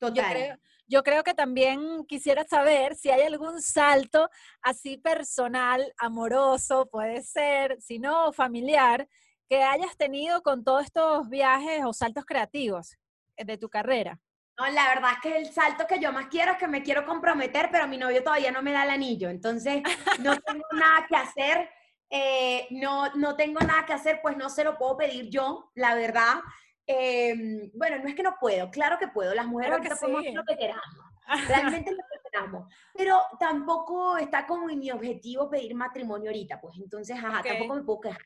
Yo 0.00 0.08
Total. 0.08 0.32
creo, 0.32 0.56
yo 0.88 1.02
creo 1.04 1.22
que 1.22 1.34
también 1.34 2.04
quisiera 2.06 2.42
saber 2.42 2.96
si 2.96 3.10
hay 3.10 3.22
algún 3.22 3.62
salto 3.62 4.28
así 4.60 4.96
personal, 4.96 5.94
amoroso, 5.98 6.88
puede 6.90 7.22
ser, 7.22 7.80
si 7.80 8.00
no 8.00 8.32
familiar, 8.32 9.08
que 9.48 9.62
hayas 9.62 9.96
tenido 9.96 10.42
con 10.42 10.64
todos 10.64 10.82
estos 10.82 11.28
viajes 11.28 11.84
o 11.84 11.92
saltos 11.92 12.24
creativos 12.24 12.98
de 13.44 13.58
tu 13.58 13.68
carrera. 13.68 14.18
No, 14.58 14.68
la 14.70 14.88
verdad 14.88 15.12
es 15.12 15.20
que 15.20 15.36
el 15.38 15.52
salto 15.52 15.86
que 15.86 16.00
yo 16.00 16.12
más 16.12 16.26
quiero 16.26 16.52
es 16.52 16.58
que 16.58 16.66
me 16.66 16.82
quiero 16.82 17.06
comprometer, 17.06 17.68
pero 17.70 17.86
mi 17.86 17.96
novio 17.96 18.24
todavía 18.24 18.50
no 18.50 18.60
me 18.60 18.72
da 18.72 18.82
el 18.82 18.90
anillo. 18.90 19.28
Entonces, 19.28 19.82
no 20.20 20.36
tengo 20.40 20.64
nada 20.72 21.06
que 21.08 21.16
hacer. 21.16 21.70
eh, 22.10 22.66
no, 22.70 23.14
no 23.14 23.36
tengo 23.36 23.60
nada 23.60 23.84
que 23.86 23.92
hacer, 23.92 24.20
pues 24.22 24.36
no 24.36 24.50
se 24.50 24.64
lo 24.64 24.76
puedo 24.76 24.96
pedir 24.96 25.28
yo, 25.30 25.70
la 25.74 25.94
verdad. 25.94 26.40
Em, 26.86 27.70
bueno, 27.74 27.98
no 27.98 28.08
es 28.08 28.14
que 28.14 28.22
no 28.22 28.36
puedo, 28.40 28.70
claro 28.70 28.98
que 28.98 29.08
puedo. 29.08 29.34
Las 29.34 29.46
mujeres 29.46 29.76
ahorita 29.76 29.96
podemos 29.96 30.22
hacer 30.22 30.34
lo 30.34 30.44
que 30.44 30.56
queramos. 30.56 30.84
Realmente 31.48 31.90
lo 31.92 31.98
que 31.98 32.30
queramos. 32.30 32.74
Pero 32.94 33.20
tampoco 33.38 34.16
está 34.16 34.46
como 34.46 34.70
en 34.70 34.78
mi 34.78 34.90
objetivo 34.90 35.50
pedir 35.50 35.74
matrimonio 35.74 36.30
ahorita, 36.30 36.58
pues 36.60 36.78
entonces, 36.78 37.16
ajá, 37.16 37.42
tampoco 37.42 37.74
me 37.74 37.82
puedo 37.82 38.00
quejar. 38.00 38.22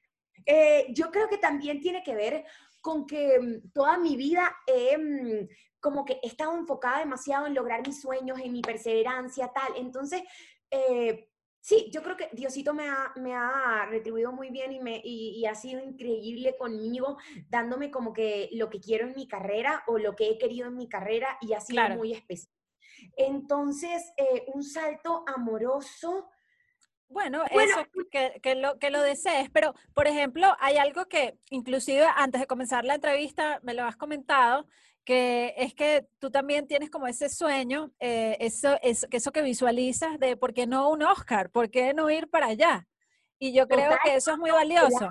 Eh, 0.46 0.86
yo 0.90 1.10
creo 1.10 1.28
que 1.28 1.38
también 1.38 1.80
tiene 1.80 2.02
que 2.02 2.14
ver 2.14 2.44
con 2.82 3.06
que 3.06 3.38
mm, 3.40 3.70
toda 3.72 3.96
mi 3.96 4.16
vida 4.16 4.54
he 4.66 4.98
mm, 4.98 5.48
como 5.80 6.04
que 6.04 6.20
he 6.22 6.28
estado 6.28 6.56
enfocada 6.56 7.00
demasiado 7.00 7.46
en 7.46 7.54
lograr 7.54 7.84
mis 7.84 8.00
sueños, 8.00 8.38
en 8.38 8.52
mi 8.52 8.62
perseverancia, 8.62 9.50
tal. 9.52 9.72
Entonces, 9.76 10.22
eh, 10.70 11.28
sí, 11.60 11.90
yo 11.92 12.02
creo 12.02 12.16
que 12.16 12.28
Diosito 12.32 12.72
me 12.72 12.88
ha, 12.88 13.12
me 13.16 13.34
ha 13.34 13.86
retribuido 13.90 14.32
muy 14.32 14.50
bien 14.50 14.72
y, 14.72 14.78
me, 14.78 15.00
y, 15.02 15.44
ha 15.46 15.56
sido 15.56 15.82
increíble 15.82 16.56
conmigo, 16.56 17.18
dándome 17.48 17.90
como 17.90 18.12
que 18.12 18.48
lo 18.52 18.70
que 18.70 18.80
quiero 18.80 19.08
en 19.08 19.14
mi 19.16 19.26
carrera 19.26 19.82
o 19.88 19.98
lo 19.98 20.14
que 20.14 20.30
he 20.30 20.38
querido 20.38 20.68
en 20.68 20.76
mi 20.76 20.88
carrera 20.88 21.36
y 21.40 21.52
ha 21.52 21.60
sido 21.60 21.88
muy 21.96 22.12
especial. 22.12 22.54
Entonces, 23.16 24.12
eh, 24.16 24.44
un 24.54 24.62
salto 24.62 25.24
amoroso. 25.26 26.28
Bueno, 27.12 27.44
eso 27.50 27.86
que, 28.10 28.40
que, 28.42 28.54
lo, 28.54 28.78
que 28.78 28.90
lo 28.90 29.02
desees, 29.02 29.50
pero 29.50 29.74
por 29.94 30.06
ejemplo, 30.06 30.48
hay 30.58 30.76
algo 30.76 31.06
que 31.06 31.36
inclusive 31.50 32.06
antes 32.16 32.40
de 32.40 32.46
comenzar 32.46 32.84
la 32.84 32.94
entrevista 32.94 33.60
me 33.62 33.74
lo 33.74 33.84
has 33.84 33.96
comentado, 33.96 34.66
que 35.04 35.54
es 35.56 35.74
que 35.74 36.06
tú 36.18 36.30
también 36.30 36.66
tienes 36.66 36.90
como 36.90 37.06
ese 37.06 37.28
sueño, 37.28 37.92
eh, 37.98 38.36
eso, 38.40 38.78
es, 38.82 39.06
eso 39.10 39.32
que 39.32 39.42
visualizas 39.42 40.18
de 40.18 40.36
por 40.36 40.54
qué 40.54 40.66
no 40.66 40.90
un 40.90 41.02
Oscar, 41.02 41.50
por 41.50 41.70
qué 41.70 41.92
no 41.94 42.10
ir 42.10 42.28
para 42.28 42.46
allá. 42.46 42.86
Y 43.38 43.52
yo 43.52 43.66
creo 43.66 43.90
que 44.04 44.14
eso 44.14 44.32
es 44.32 44.38
muy 44.38 44.50
valioso. 44.50 45.08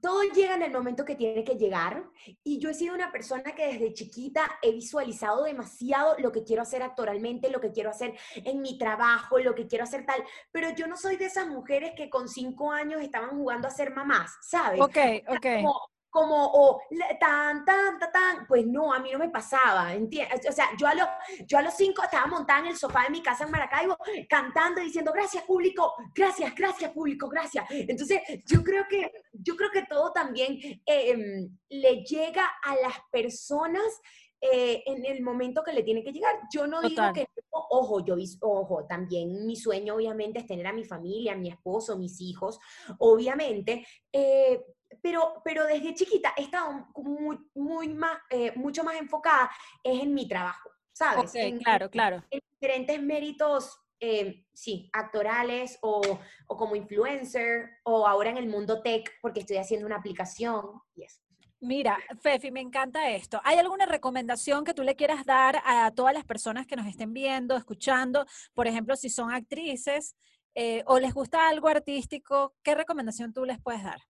Todo 0.00 0.22
llega 0.22 0.54
en 0.54 0.62
el 0.62 0.72
momento 0.72 1.04
que 1.04 1.14
tiene 1.14 1.44
que 1.44 1.56
llegar. 1.56 2.04
Y 2.42 2.58
yo 2.58 2.70
he 2.70 2.74
sido 2.74 2.94
una 2.94 3.12
persona 3.12 3.54
que 3.54 3.66
desde 3.66 3.94
chiquita 3.94 4.58
he 4.62 4.72
visualizado 4.72 5.44
demasiado 5.44 6.16
lo 6.18 6.32
que 6.32 6.44
quiero 6.44 6.62
hacer 6.62 6.82
actualmente, 6.82 7.50
lo 7.50 7.60
que 7.60 7.72
quiero 7.72 7.90
hacer 7.90 8.14
en 8.34 8.60
mi 8.62 8.78
trabajo, 8.78 9.38
lo 9.38 9.54
que 9.54 9.66
quiero 9.66 9.84
hacer 9.84 10.04
tal. 10.04 10.22
Pero 10.50 10.70
yo 10.70 10.86
no 10.86 10.96
soy 10.96 11.16
de 11.16 11.26
esas 11.26 11.46
mujeres 11.46 11.92
que 11.96 12.10
con 12.10 12.28
cinco 12.28 12.72
años 12.72 13.00
estaban 13.00 13.30
jugando 13.30 13.68
a 13.68 13.70
ser 13.70 13.94
mamás, 13.94 14.36
¿sabes? 14.42 14.80
Ok, 14.80 14.98
ok 15.28 15.46
como, 15.66 15.80
o 16.12 16.80
tan, 17.20 17.64
tan, 17.64 17.98
tan, 17.98 18.12
tan, 18.12 18.46
pues 18.46 18.66
no, 18.66 18.92
a 18.92 18.98
mí 19.00 19.10
no 19.12 19.18
me 19.18 19.28
pasaba, 19.28 19.92
¿entiendes? 19.94 20.40
O 20.48 20.52
sea, 20.52 20.70
yo 20.78 20.86
a, 20.86 20.94
los, 20.94 21.06
yo 21.46 21.58
a 21.58 21.62
los 21.62 21.74
cinco 21.74 22.02
estaba 22.02 22.26
montada 22.26 22.60
en 22.60 22.66
el 22.66 22.76
sofá 22.76 23.04
de 23.04 23.10
mi 23.10 23.22
casa 23.22 23.44
en 23.44 23.50
Maracaibo, 23.50 23.96
cantando, 24.28 24.80
diciendo, 24.80 25.12
gracias 25.12 25.44
público, 25.44 25.94
gracias, 26.14 26.54
gracias 26.54 26.90
público, 26.92 27.28
gracias. 27.28 27.66
Entonces, 27.70 28.20
yo 28.46 28.62
creo 28.62 28.86
que, 28.88 29.12
yo 29.32 29.56
creo 29.56 29.70
que 29.70 29.82
todo 29.82 30.12
también 30.12 30.58
em, 30.86 31.48
le 31.68 32.02
llega 32.04 32.46
a 32.62 32.74
las 32.76 32.96
personas 33.10 33.84
eh, 34.40 34.82
en 34.86 35.04
el 35.04 35.22
momento 35.22 35.62
que 35.62 35.72
le 35.72 35.82
tiene 35.82 36.02
que 36.02 36.12
llegar. 36.12 36.36
Yo 36.52 36.66
no 36.66 36.80
digo 36.82 37.02
que, 37.14 37.28
ojo, 37.50 38.04
yo, 38.04 38.16
ojo, 38.40 38.86
también 38.86 39.46
mi 39.46 39.56
sueño 39.56 39.94
obviamente 39.94 40.40
es 40.40 40.46
tener 40.46 40.66
a 40.66 40.72
mi 40.72 40.84
familia, 40.84 41.32
a 41.32 41.36
mi 41.36 41.48
esposo, 41.48 41.98
mis 41.98 42.20
hijos, 42.20 42.58
obviamente, 42.98 43.86
eh, 44.12 44.62
pero, 45.02 45.40
pero 45.44 45.64
desde 45.64 45.94
chiquita 45.94 46.32
he 46.36 46.42
estado 46.42 46.86
muy, 46.96 47.38
muy 47.54 47.88
más, 47.88 48.18
eh, 48.30 48.52
mucho 48.56 48.84
más 48.84 48.96
enfocada 48.96 49.50
es 49.82 50.02
en 50.02 50.14
mi 50.14 50.28
trabajo, 50.28 50.70
¿sabes? 50.92 51.32
claro, 51.62 51.90
claro. 51.90 52.22
En 52.30 52.40
diferentes 52.52 53.02
méritos, 53.02 53.78
eh, 53.98 54.44
sí, 54.52 54.90
actorales 54.92 55.78
o, 55.80 56.02
o, 56.46 56.56
como 56.56 56.76
influencer 56.76 57.70
o 57.84 58.06
ahora 58.06 58.30
en 58.30 58.36
el 58.36 58.46
mundo 58.46 58.82
tech 58.82 59.10
porque 59.22 59.40
estoy 59.40 59.56
haciendo 59.56 59.86
una 59.86 59.96
aplicación 59.96 60.82
y 60.94 61.04
eso. 61.04 61.25
Mira, 61.66 61.98
Fefi, 62.20 62.52
me 62.52 62.60
encanta 62.60 63.10
esto. 63.10 63.40
¿Hay 63.42 63.58
alguna 63.58 63.86
recomendación 63.86 64.64
que 64.64 64.72
tú 64.72 64.84
le 64.84 64.94
quieras 64.94 65.26
dar 65.26 65.60
a 65.64 65.90
todas 65.90 66.14
las 66.14 66.24
personas 66.24 66.64
que 66.64 66.76
nos 66.76 66.86
estén 66.86 67.12
viendo, 67.12 67.56
escuchando? 67.56 68.24
Por 68.54 68.68
ejemplo, 68.68 68.94
si 68.94 69.10
son 69.10 69.32
actrices 69.32 70.14
eh, 70.54 70.84
o 70.86 71.00
les 71.00 71.12
gusta 71.12 71.48
algo 71.48 71.66
artístico, 71.66 72.54
¿qué 72.62 72.76
recomendación 72.76 73.32
tú 73.32 73.44
les 73.44 73.60
puedes 73.60 73.82
dar? 73.82 74.00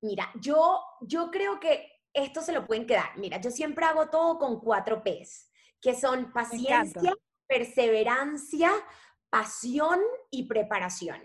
Mira, 0.00 0.30
yo, 0.40 0.80
yo 1.00 1.32
creo 1.32 1.58
que 1.58 1.90
esto 2.12 2.40
se 2.40 2.52
lo 2.52 2.68
pueden 2.68 2.86
quedar. 2.86 3.18
Mira, 3.18 3.40
yo 3.40 3.50
siempre 3.50 3.84
hago 3.84 4.08
todo 4.08 4.38
con 4.38 4.60
cuatro 4.60 5.02
P's, 5.02 5.50
que 5.80 5.96
son 5.96 6.32
paciencia, 6.32 7.12
perseverancia, 7.48 8.70
pasión 9.30 10.00
y 10.30 10.44
preparación. 10.44 11.18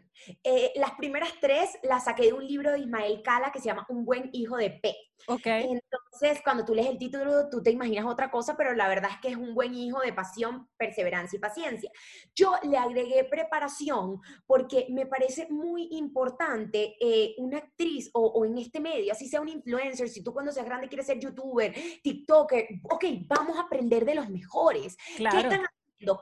Eh, 0.44 0.72
las 0.76 0.92
primeras 0.92 1.30
tres 1.42 1.78
las 1.84 2.06
saqué 2.06 2.28
de 2.28 2.34
un 2.34 2.48
libro 2.48 2.72
de 2.72 2.80
Ismael 2.80 3.22
Cala 3.24 3.52
que 3.52 3.60
se 3.60 3.66
llama 3.66 3.86
Un 3.90 4.06
buen 4.06 4.30
hijo 4.32 4.58
de 4.58 4.70
P. 4.70 4.96
Okay. 5.28 5.64
Entonces, 5.64 6.42
cuando 6.44 6.64
tú 6.64 6.76
lees 6.76 6.88
el 6.88 6.98
título, 6.98 7.50
tú 7.50 7.64
te 7.64 7.72
imaginas 7.72 8.06
otra 8.06 8.30
cosa, 8.30 8.56
pero 8.56 8.74
la 8.74 8.88
verdad 8.88 9.10
es 9.12 9.18
que 9.22 9.30
es 9.30 9.36
un 9.36 9.56
buen 9.56 9.74
hijo 9.74 10.00
de 10.02 10.14
pasión, 10.14 10.70
perseverancia 10.78 11.38
y 11.38 11.40
paciencia. 11.40 11.92
Yo 12.36 12.54
le 12.64 12.78
agregué 12.78 13.24
preparación 13.24 14.20
porque 14.46 14.88
me 14.90 15.08
parece 15.08 15.48
muy 15.50 15.88
importante 15.92 16.96
eh, 17.00 17.34
una 17.38 17.58
actriz 17.58 18.10
o, 18.14 18.46
en 18.46 18.58
este 18.58 18.80
medio, 18.80 19.14
así 19.14 19.28
sea 19.28 19.42
un 19.42 19.50
influencer, 19.50 20.10
si 20.10 20.24
tú 20.24 20.32
cuando 20.32 20.52
seas 20.52 20.66
grande 20.66 20.88
quieres 20.88 21.08
ser 21.08 21.20
youtuber, 21.20 21.74
TikToker, 22.04 22.68
ok, 22.84 23.06
vamos 23.26 23.58
a 23.58 23.62
aprender 23.62 24.06
de 24.06 24.16
los 24.16 24.30
mejores. 24.30 24.96
Claro 25.18 25.50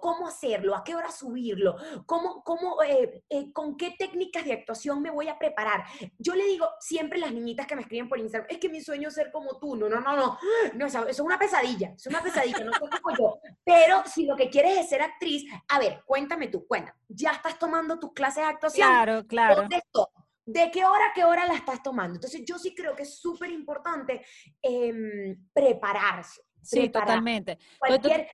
cómo 0.02 0.28
hacerlo, 0.28 0.76
a 0.76 0.84
qué 0.84 0.96
hora 0.96 1.12
subirlo, 1.12 1.76
cómo, 2.06 2.44
cómo, 2.44 2.82
eh, 2.84 3.24
eh, 3.30 3.52
con 3.52 3.78
qué 3.78 3.96
técnicas 3.98 4.46
de 4.46 4.54
actuación 4.54 5.02
me 5.02 5.10
voy 5.10 5.28
a 5.28 5.38
preparar. 5.38 5.84
Yo 6.18 6.36
le 6.36 6.46
digo 6.46 6.68
siempre 6.80 7.18
a 7.20 7.26
las 7.26 7.34
niñitas 7.34 7.68
que 7.68 7.76
me 7.76 7.82
escriben 7.82 8.10
por 8.10 8.20
Instagram, 8.20 8.48
es 8.50 8.58
que 8.58 8.70
mi 8.70 8.82
sueño 8.82 9.10
es 9.10 9.16
ser 9.16 9.32
como 9.32 9.60
tú. 9.60 9.76
No, 9.76 9.90
no, 9.90 10.00
no, 10.00 10.16
no. 10.16 10.38
no 10.74 10.86
eso 10.86 11.08
es 11.08 11.20
una 11.20 11.38
pesadilla, 11.38 11.94
es 11.96 12.06
una 12.08 12.22
pesadilla, 12.22 12.64
no 12.64 12.72
soy 12.74 12.90
como 12.90 13.18
yo. 13.18 13.40
Pero 13.64 14.04
si 14.06 14.26
lo 14.26 14.36
que 14.36 14.50
quieres 14.50 14.78
es 14.78 14.90
ser 14.90 15.02
actriz, 15.02 15.46
a 15.68 15.80
ver, 15.80 16.04
cuéntame 16.06 16.48
tú, 16.48 16.66
cuéntame. 16.68 16.98
¿Ya 17.08 17.32
estás 17.32 17.58
tomando 17.60 18.00
tus 18.00 18.14
clases 18.14 18.44
de 18.44 18.50
actuación? 18.50 18.88
Claro, 18.88 19.26
claro. 19.28 19.68
¿De 20.46 20.70
qué 20.72 20.84
hora 20.86 21.08
a 21.08 21.14
qué 21.14 21.24
hora 21.24 21.46
la 21.46 21.56
estás 21.56 21.82
tomando? 21.82 22.16
Entonces, 22.16 22.44
yo 22.46 22.60
sí 22.60 22.76
creo 22.76 22.96
que 22.96 23.04
es 23.04 23.18
súper 23.18 23.50
importante 23.50 24.26
em, 24.62 25.38
prepararse. 25.54 26.42
Sí, 26.62 26.90
totalmente. 26.90 27.58
Cualquier, 27.80 28.30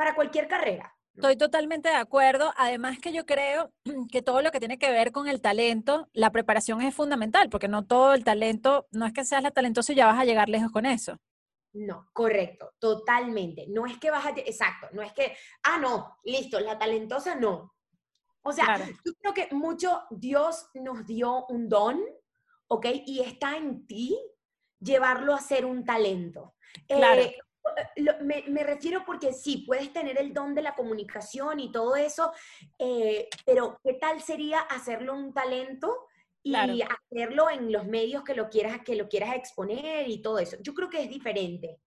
para 0.00 0.14
cualquier 0.14 0.48
carrera. 0.48 0.96
Estoy 1.14 1.36
totalmente 1.36 1.90
de 1.90 1.96
acuerdo. 1.96 2.54
Además 2.56 2.98
que 2.98 3.12
yo 3.12 3.26
creo 3.26 3.70
que 4.10 4.22
todo 4.22 4.40
lo 4.40 4.50
que 4.50 4.58
tiene 4.58 4.78
que 4.78 4.90
ver 4.90 5.12
con 5.12 5.28
el 5.28 5.42
talento, 5.42 6.08
la 6.14 6.32
preparación 6.32 6.80
es 6.80 6.94
fundamental, 6.94 7.50
porque 7.50 7.68
no 7.68 7.84
todo 7.84 8.14
el 8.14 8.24
talento, 8.24 8.86
no 8.92 9.04
es 9.04 9.12
que 9.12 9.26
seas 9.26 9.42
la 9.42 9.50
talentosa 9.50 9.92
y 9.92 9.96
ya 9.96 10.06
vas 10.06 10.18
a 10.18 10.24
llegar 10.24 10.48
lejos 10.48 10.72
con 10.72 10.86
eso. 10.86 11.18
No, 11.74 12.08
correcto, 12.14 12.72
totalmente. 12.78 13.66
No 13.68 13.84
es 13.84 13.98
que 13.98 14.10
vas 14.10 14.24
a, 14.24 14.30
exacto, 14.30 14.88
no 14.92 15.02
es 15.02 15.12
que, 15.12 15.36
ah, 15.64 15.76
no, 15.76 16.16
listo, 16.24 16.58
la 16.60 16.78
talentosa 16.78 17.34
no. 17.34 17.74
O 18.40 18.52
sea, 18.52 18.78
yo 19.04 19.12
creo 19.20 19.34
que 19.34 19.54
mucho 19.54 20.04
Dios 20.08 20.70
nos 20.72 21.06
dio 21.06 21.44
un 21.48 21.68
don, 21.68 22.00
¿ok? 22.68 22.86
Y 23.04 23.20
está 23.20 23.58
en 23.58 23.86
ti 23.86 24.18
llevarlo 24.78 25.34
a 25.34 25.42
ser 25.42 25.66
un 25.66 25.84
talento. 25.84 26.54
Claro. 26.88 27.20
Eh, 27.20 27.36
me, 28.22 28.64
refiero 28.64 29.04
porque 29.04 29.32
sí, 29.32 29.64
puedes 29.66 29.92
tener 29.92 30.18
el 30.18 30.32
don 30.32 30.54
de 30.54 30.62
la 30.62 30.74
comunicación 30.74 31.60
y 31.60 31.70
todo 31.72 31.96
eso, 31.96 32.32
eh, 32.78 33.28
pero 33.44 33.78
¿qué 33.82 33.94
tal 33.94 34.20
sería 34.20 34.60
hacerlo 34.60 35.14
un 35.14 35.32
talento 35.32 36.06
y 36.42 36.54
hacerlo 36.54 37.50
en 37.50 37.70
los 37.70 37.86
medios 37.86 38.24
que 38.24 38.34
lo 38.34 38.48
quieras 38.48 38.80
que 38.82 38.96
lo 38.96 39.08
quieras 39.08 39.34
exponer 39.34 40.08
y 40.08 40.22
todo 40.22 40.38
eso? 40.38 40.56
Yo 40.60 40.74
creo 40.74 40.88
que 40.88 41.02
es 41.02 41.08
diferente. 41.08 41.78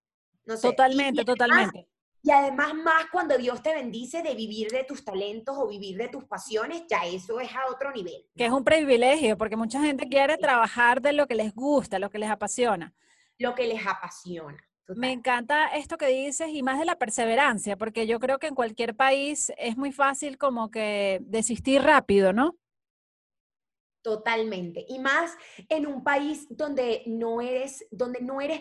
No 0.45 0.59
Totalmente, 0.59 1.23
totalmente. 1.23 1.88
Y 2.25 2.31
además 2.31 2.73
más 2.73 3.07
cuando 3.12 3.38
Dios 3.38 3.62
te 3.62 3.73
bendice 3.73 4.21
de 4.23 4.33
vivir 4.33 4.71
de 4.71 4.86
tus 4.86 5.03
talentos 5.03 5.57
o 5.57 5.67
vivir 5.67 5.97
de 5.97 6.07
tus 6.07 6.23
pasiones, 6.23 6.83
ya 6.89 7.05
eso 7.05 7.41
es 7.41 7.51
a 7.53 7.69
otro 7.69 7.91
nivel. 7.91 8.25
Que 8.38 8.45
es 8.45 8.51
un 8.51 8.63
privilegio, 8.63 9.38
porque 9.38 9.57
mucha 9.57 9.81
gente 9.81 10.07
quiere 10.07 10.38
trabajar 10.38 11.01
de 11.01 11.12
lo 11.12 11.27
que 11.27 11.36
les 11.36 11.53
gusta, 11.53 11.99
lo 11.99 12.09
que 12.09 12.19
les 12.19 12.29
apasiona. 12.29 12.93
Lo 13.38 13.53
que 13.53 13.67
les 13.67 13.86
apasiona. 13.86 14.63
Me 14.88 15.12
encanta 15.12 15.67
esto 15.67 15.98
que 15.98 16.08
dices 16.08 16.50
y 16.50 16.62
más 16.62 16.78
de 16.78 16.86
la 16.86 16.98
perseverancia, 16.98 17.78
porque 17.78 18.06
yo 18.06 18.19
creo 18.19 18.38
que 18.39 18.48
en 18.48 18.56
cualquier 18.56 18.96
país 18.96 19.52
es 19.58 19.78
muy 19.78 19.91
fácil 19.91 20.38
como 20.38 20.69
que 20.72 21.19
desistir 21.24 21.82
rápido, 21.82 22.34
¿no? 22.34 22.58
Totalmente. 24.03 24.85
Y 24.89 24.99
más 24.99 25.31
en 25.69 25.87
un 25.87 26.03
país 26.03 26.45
donde 26.49 27.03
no 27.05 27.39
eres, 27.39 27.87
donde 27.89 28.19
no 28.19 28.41
eres, 28.41 28.59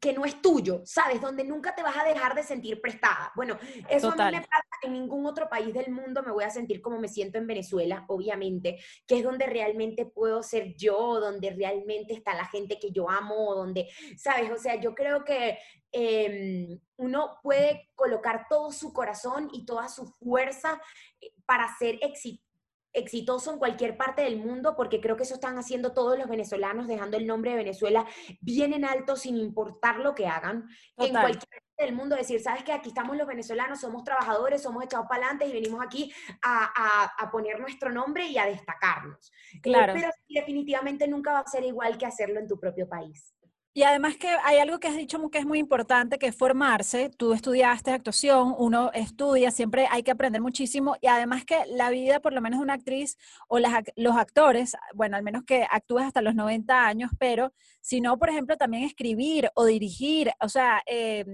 que 0.00 0.12
no 0.12 0.24
es 0.24 0.40
tuyo, 0.40 0.82
¿sabes? 0.84 1.20
Donde 1.20 1.42
nunca 1.42 1.74
te 1.74 1.82
vas 1.82 1.96
a 1.96 2.04
dejar 2.04 2.36
de 2.36 2.44
sentir 2.44 2.80
prestada. 2.80 3.32
Bueno, 3.34 3.58
eso 3.88 4.12
a 4.12 4.14
mí 4.14 4.36
me 4.36 4.42
pasa 4.42 4.64
en 4.82 4.92
ningún 4.92 5.26
otro 5.26 5.48
país 5.48 5.74
del 5.74 5.90
mundo, 5.90 6.22
me 6.22 6.30
voy 6.30 6.44
a 6.44 6.50
sentir 6.50 6.80
como 6.80 7.00
me 7.00 7.08
siento 7.08 7.38
en 7.38 7.48
Venezuela, 7.48 8.04
obviamente, 8.06 8.78
que 9.04 9.18
es 9.18 9.24
donde 9.24 9.46
realmente 9.46 10.06
puedo 10.06 10.44
ser 10.44 10.76
yo, 10.76 11.18
donde 11.18 11.50
realmente 11.50 12.14
está 12.14 12.32
la 12.32 12.46
gente 12.46 12.78
que 12.78 12.92
yo 12.92 13.10
amo, 13.10 13.56
donde, 13.56 13.88
¿sabes? 14.16 14.48
O 14.52 14.58
sea, 14.58 14.76
yo 14.76 14.94
creo 14.94 15.24
que 15.24 15.58
em, 15.90 16.78
uno 16.98 17.40
puede 17.42 17.90
colocar 17.96 18.46
todo 18.48 18.70
su 18.70 18.92
corazón 18.92 19.48
y 19.52 19.66
toda 19.66 19.88
su 19.88 20.06
fuerza 20.06 20.80
eh, 21.20 21.32
para 21.44 21.76
ser 21.78 21.98
exitoso 22.00 22.49
exitoso 22.92 23.52
en 23.52 23.58
cualquier 23.58 23.96
parte 23.96 24.22
del 24.22 24.38
mundo, 24.38 24.74
porque 24.76 25.00
creo 25.00 25.16
que 25.16 25.22
eso 25.22 25.34
están 25.34 25.58
haciendo 25.58 25.92
todos 25.92 26.18
los 26.18 26.28
venezolanos, 26.28 26.88
dejando 26.88 27.16
el 27.16 27.26
nombre 27.26 27.52
de 27.52 27.58
Venezuela 27.58 28.06
bien 28.40 28.72
en 28.72 28.84
alto 28.84 29.16
sin 29.16 29.36
importar 29.36 29.98
lo 29.98 30.14
que 30.14 30.26
hagan. 30.26 30.68
En 30.96 31.12
cualquier 31.12 31.62
parte 31.62 31.84
del 31.84 31.94
mundo, 31.94 32.16
decir, 32.16 32.40
sabes 32.40 32.64
que 32.64 32.72
aquí 32.72 32.88
estamos 32.88 33.16
los 33.16 33.26
venezolanos, 33.26 33.80
somos 33.80 34.04
trabajadores, 34.04 34.62
somos 34.62 34.84
echados 34.84 35.06
para 35.08 35.22
adelante 35.22 35.46
y 35.46 35.52
venimos 35.52 35.84
aquí 35.84 36.12
a, 36.42 37.12
a, 37.18 37.30
poner 37.30 37.60
nuestro 37.60 37.90
nombre 37.90 38.26
y 38.26 38.38
a 38.38 38.46
destacarnos. 38.46 39.32
Eh, 39.54 39.60
claro. 39.62 39.92
pero 39.94 40.10
definitivamente 40.28 41.06
nunca 41.08 41.32
va 41.32 41.40
a 41.40 41.46
ser 41.46 41.64
igual 41.64 41.96
que 41.96 42.06
hacerlo 42.06 42.40
en 42.40 42.48
tu 42.48 42.58
propio 42.58 42.88
país. 42.88 43.34
Y 43.72 43.84
además 43.84 44.16
que 44.16 44.26
hay 44.26 44.58
algo 44.58 44.80
que 44.80 44.88
has 44.88 44.96
dicho 44.96 45.30
que 45.30 45.38
es 45.38 45.46
muy 45.46 45.60
importante, 45.60 46.18
que 46.18 46.26
es 46.26 46.36
formarse. 46.36 47.08
Tú 47.08 47.32
estudiaste 47.32 47.92
actuación, 47.92 48.52
uno 48.58 48.90
estudia, 48.92 49.52
siempre 49.52 49.86
hay 49.88 50.02
que 50.02 50.10
aprender 50.10 50.42
muchísimo. 50.42 50.96
Y 51.00 51.06
además 51.06 51.44
que 51.44 51.62
la 51.68 51.88
vida, 51.90 52.18
por 52.18 52.32
lo 52.32 52.40
menos 52.40 52.58
de 52.58 52.64
una 52.64 52.74
actriz 52.74 53.16
o 53.46 53.60
los 53.60 54.16
actores, 54.16 54.74
bueno, 54.94 55.16
al 55.16 55.22
menos 55.22 55.44
que 55.44 55.68
actúes 55.70 56.04
hasta 56.04 56.20
los 56.20 56.34
90 56.34 56.84
años, 56.84 57.12
pero 57.20 57.52
si 57.80 58.00
no, 58.00 58.18
por 58.18 58.30
ejemplo, 58.30 58.56
también 58.56 58.82
escribir 58.82 59.50
o 59.54 59.64
dirigir, 59.64 60.32
o 60.40 60.48
sea, 60.48 60.82
eh, 60.86 61.24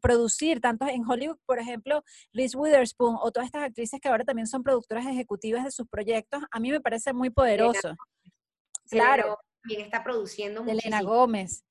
producir, 0.00 0.62
tanto 0.62 0.86
en 0.86 1.04
Hollywood, 1.06 1.36
por 1.44 1.58
ejemplo, 1.58 2.02
Reese 2.32 2.56
Witherspoon 2.56 3.18
o 3.20 3.30
todas 3.32 3.46
estas 3.46 3.64
actrices 3.64 4.00
que 4.00 4.08
ahora 4.08 4.24
también 4.24 4.46
son 4.46 4.62
productoras 4.62 5.06
ejecutivas 5.06 5.62
de 5.62 5.70
sus 5.70 5.86
proyectos, 5.88 6.42
a 6.50 6.58
mí 6.58 6.70
me 6.70 6.80
parece 6.80 7.12
muy 7.12 7.28
poderoso. 7.28 7.96
claro. 8.88 9.38
También 9.62 9.82
está 9.82 10.02
produciendo 10.02 10.64
Elena 10.66 11.02
Gómez. 11.02 11.64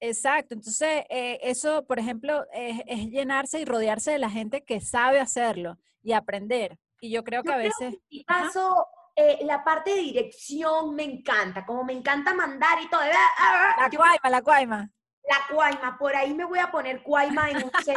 Exacto, 0.00 0.54
entonces 0.54 1.04
eh, 1.08 1.38
eso, 1.42 1.86
por 1.86 1.98
ejemplo, 1.98 2.44
es, 2.52 3.10
llenarse 3.10 3.60
y 3.60 3.64
rodearse 3.64 4.12
de 4.12 4.18
la 4.18 4.30
gente 4.30 4.62
que 4.62 4.80
sabe 4.80 5.18
hacerlo 5.18 5.78
y 6.02 6.12
aprender. 6.12 6.78
Y 7.00 7.10
yo 7.10 7.24
creo 7.24 7.42
que 7.42 7.52
a 7.52 7.56
veces... 7.56 7.94
mi 8.10 8.24
caso, 8.24 8.86
eh, 9.16 9.38
la 9.44 9.64
parte 9.64 9.94
de 9.94 10.00
dirección 10.00 10.94
me 10.94 11.04
encanta, 11.04 11.64
como 11.64 11.84
me 11.84 11.92
encanta 11.92 12.34
mandar 12.34 12.82
y 12.82 12.88
todo. 12.88 13.00
La 13.02 13.90
cuaima, 13.90 14.30
la 14.30 14.42
cuaima. 14.42 14.90
La 15.26 15.38
cuaima, 15.48 15.96
por 15.98 16.14
ahí 16.14 16.34
me 16.34 16.44
voy 16.44 16.58
a 16.58 16.70
poner 16.70 17.02
cuaima 17.02 17.50
en 17.50 17.64
un 17.64 17.70
set 17.82 17.96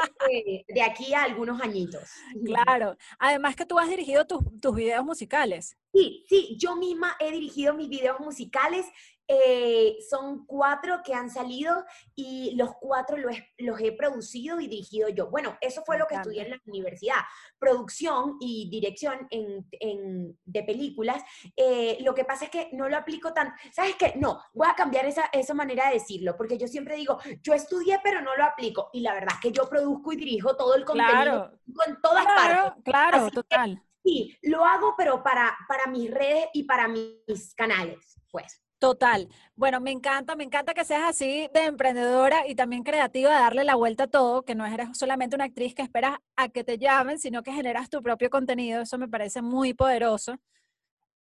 de, 0.67 0.81
aquí 0.81 1.13
a 1.13 1.23
algunos 1.23 1.61
añitos. 1.61 2.09
Claro, 2.45 2.95
además 3.19 3.55
que 3.57 3.65
tú 3.65 3.77
has 3.77 3.89
dirigido 3.89 4.25
tus, 4.25 4.39
tus 4.61 4.73
videos 4.73 5.03
musicales. 5.03 5.77
Sí, 5.93 6.23
sí, 6.29 6.57
yo 6.57 6.77
misma 6.77 7.17
he 7.19 7.31
dirigido 7.31 7.73
mis 7.73 7.89
videos 7.89 8.19
musicales 8.21 8.85
eh, 9.27 9.97
son 10.09 10.45
cuatro 10.45 11.01
que 11.03 11.13
han 11.13 11.29
salido 11.29 11.83
y 12.15 12.55
los 12.55 12.75
cuatro 12.79 13.17
los, 13.17 13.35
los, 13.57 13.79
he 13.81 13.91
producido 13.91 14.61
y 14.61 14.67
dirigido 14.67 15.09
yo. 15.09 15.29
Bueno, 15.29 15.57
eso 15.59 15.83
fue 15.85 15.97
lo 15.97 16.07
que 16.07 16.15
estudié 16.15 16.43
en 16.43 16.51
la 16.51 16.61
universidad, 16.65 17.19
producción 17.59 18.37
y 18.39 18.69
dirección 18.69 19.27
en, 19.29 19.67
en, 19.71 20.39
de 20.45 20.63
películas. 20.63 21.23
Eh, 21.55 21.97
lo 22.01 22.13
que 22.13 22.25
pasa 22.25 22.45
es 22.45 22.51
que 22.51 22.69
no 22.71 22.87
lo 22.87 22.95
aplico 22.95 23.33
tan, 23.33 23.53
¿sabes 23.73 23.95
qué? 23.95 24.13
No, 24.15 24.41
voy 24.53 24.67
a 24.69 24.75
cambiar 24.75 25.05
esa, 25.05 25.25
esa 25.33 25.53
manera 25.53 25.87
de 25.87 25.95
decirlo, 25.95 26.37
porque 26.37 26.57
yo 26.57 26.67
siempre 26.67 26.95
digo, 26.95 27.19
yo 27.41 27.53
estudié 27.53 27.99
pero 28.03 28.21
no 28.21 28.35
lo 28.35 28.45
aplico. 28.45 28.89
Y 28.93 29.01
la 29.01 29.13
verdad 29.13 29.35
es 29.35 29.41
que 29.41 29.51
yo 29.51 29.67
produzco 29.69 30.13
y 30.13 30.15
dirijo 30.15 30.55
todo 30.55 30.75
el 30.75 30.85
contenido 30.85 31.51
en 31.85 32.01
todas 32.01 32.25
partes. 32.25 32.83
Claro, 32.83 33.29
total. 33.31 33.83
sí, 34.03 34.37
lo 34.43 34.63
hago 34.63 34.95
pero 34.97 35.21
para, 35.21 35.57
para 35.67 35.87
mis 35.87 36.09
redes 36.09 36.45
y 36.53 36.63
para 36.63 36.87
mis 36.87 37.53
canales, 37.55 38.21
pues. 38.31 38.63
Total. 38.79 39.27
Bueno, 39.55 39.81
me 39.81 39.91
encanta, 39.91 40.35
me 40.35 40.43
encanta 40.43 40.75
que 40.75 40.85
seas 40.85 41.03
así 41.09 41.49
de 41.51 41.65
emprendedora 41.65 42.47
y 42.47 42.53
también 42.53 42.83
creativa, 42.83 43.31
de 43.31 43.39
darle 43.39 43.63
la 43.63 43.73
vuelta 43.73 44.03
a 44.03 44.07
todo, 44.07 44.43
que 44.43 44.53
no 44.53 44.67
eres 44.67 44.95
solamente 44.95 45.35
una 45.35 45.45
actriz 45.45 45.73
que 45.73 45.81
esperas 45.81 46.19
a 46.35 46.49
que 46.49 46.63
te 46.63 46.77
llamen, 46.77 47.17
sino 47.17 47.41
que 47.41 47.51
generas 47.51 47.89
tu 47.89 48.03
propio 48.03 48.29
contenido. 48.29 48.81
Eso 48.81 48.99
me 48.99 49.07
parece 49.07 49.41
muy 49.41 49.73
poderoso. 49.73 50.37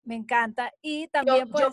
Me 0.04 0.14
encanta. 0.14 0.72
Y 0.80 1.08
también, 1.08 1.48
pues 1.50 1.66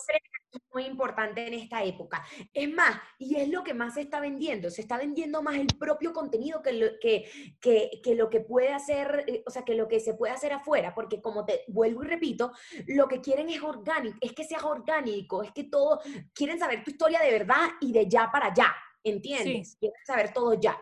muy 0.74 0.86
importante 0.86 1.46
en 1.46 1.54
esta 1.54 1.84
época. 1.84 2.24
Es 2.54 2.72
más, 2.74 3.00
y 3.18 3.36
es 3.36 3.50
lo 3.50 3.64
que 3.64 3.74
más 3.74 3.96
se 3.96 4.02
está 4.02 4.20
vendiendo, 4.20 4.70
se 4.70 4.82
está 4.82 4.98
vendiendo 4.98 5.42
más 5.42 5.56
el 5.56 5.68
propio 5.68 6.14
contenido 6.14 6.62
que 6.62 6.74
lo 6.74 6.88
que, 7.00 7.30
que, 7.60 8.16
lo 8.16 8.30
que 8.30 8.42
puede 8.42 8.74
hacer, 8.74 9.26
eh, 9.28 9.44
o 9.46 9.52
sea, 9.52 9.64
que 9.64 9.76
lo 9.76 9.88
que 9.88 10.00
se 10.00 10.14
puede 10.14 10.34
hacer 10.34 10.54
afuera, 10.54 10.94
porque 10.94 11.22
como 11.22 11.46
te 11.46 11.64
vuelvo 11.68 12.04
y 12.04 12.08
repito, 12.08 12.52
lo 12.88 13.08
que 13.08 13.22
quieren 13.22 13.50
es 13.50 13.62
orgánico, 13.62 14.18
es 14.22 14.34
que 14.34 14.44
sea 14.44 14.66
orgánico, 14.66 15.44
es 15.44 15.52
que 15.52 15.66
todo, 15.66 16.02
quieren 16.34 16.60
saber 16.60 16.84
tu 16.84 16.92
historia 16.92 17.20
de 17.22 17.32
verdad 17.32 17.70
y 17.80 17.92
de 17.92 18.08
ya 18.08 18.30
para 18.32 18.48
allá, 18.48 18.74
¿entiendes? 19.04 19.78
Quieren 19.80 20.06
saber 20.06 20.34
todo 20.34 20.54
ya. 20.54 20.78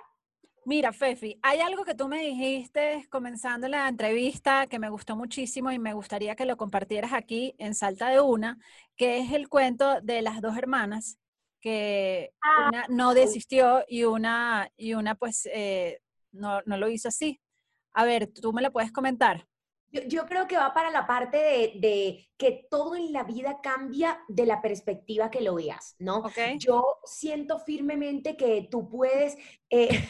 Mira, 0.69 0.93
Fefi, 0.93 1.39
hay 1.41 1.61
algo 1.61 1.83
que 1.83 1.95
tú 1.95 2.07
me 2.07 2.19
dijiste 2.19 3.07
comenzando 3.09 3.67
la 3.67 3.87
entrevista 3.87 4.67
que 4.67 4.77
me 4.77 4.91
gustó 4.91 5.15
muchísimo 5.15 5.71
y 5.71 5.79
me 5.79 5.95
gustaría 5.95 6.35
que 6.35 6.45
lo 6.45 6.57
compartieras 6.57 7.11
aquí 7.11 7.55
en 7.57 7.73
Salta 7.73 8.09
de 8.09 8.21
Una, 8.21 8.59
que 8.95 9.17
es 9.17 9.31
el 9.31 9.49
cuento 9.49 9.99
de 10.01 10.21
las 10.21 10.41
dos 10.41 10.55
hermanas, 10.55 11.17
que 11.59 12.33
ah, 12.43 12.69
una 12.69 12.85
no 12.87 13.15
desistió 13.15 13.83
y 13.87 14.03
una, 14.03 14.71
y 14.77 14.93
una 14.93 15.15
pues 15.15 15.49
eh, 15.51 16.01
no, 16.33 16.61
lo 16.61 16.87
hizo 16.87 17.07
así. 17.07 17.41
A 17.93 18.05
ver, 18.05 18.27
¿tú 18.27 18.53
me 18.53 18.61
lo 18.61 18.71
puedes 18.71 18.91
comentar? 18.91 19.47
Yo, 19.89 20.27
creo 20.27 20.47
que 20.47 20.55
va 20.55 20.71
para 20.75 20.91
la 20.91 21.07
parte 21.07 21.37
de, 21.79 22.29
que 22.37 22.67
todo 22.69 22.95
en 22.95 23.11
la 23.11 23.23
vida 23.23 23.59
cambia 23.63 24.19
de 24.27 24.45
la 24.45 24.61
perspectiva 24.61 25.31
que 25.31 25.41
lo 25.41 25.55
veas, 25.55 25.95
¿no? 25.97 26.25
Yo 26.59 26.99
siento 27.05 27.57
firmemente 27.57 28.37
que 28.37 28.67
tú 28.69 28.87
puedes... 28.87 29.35
Eh, 29.71 30.07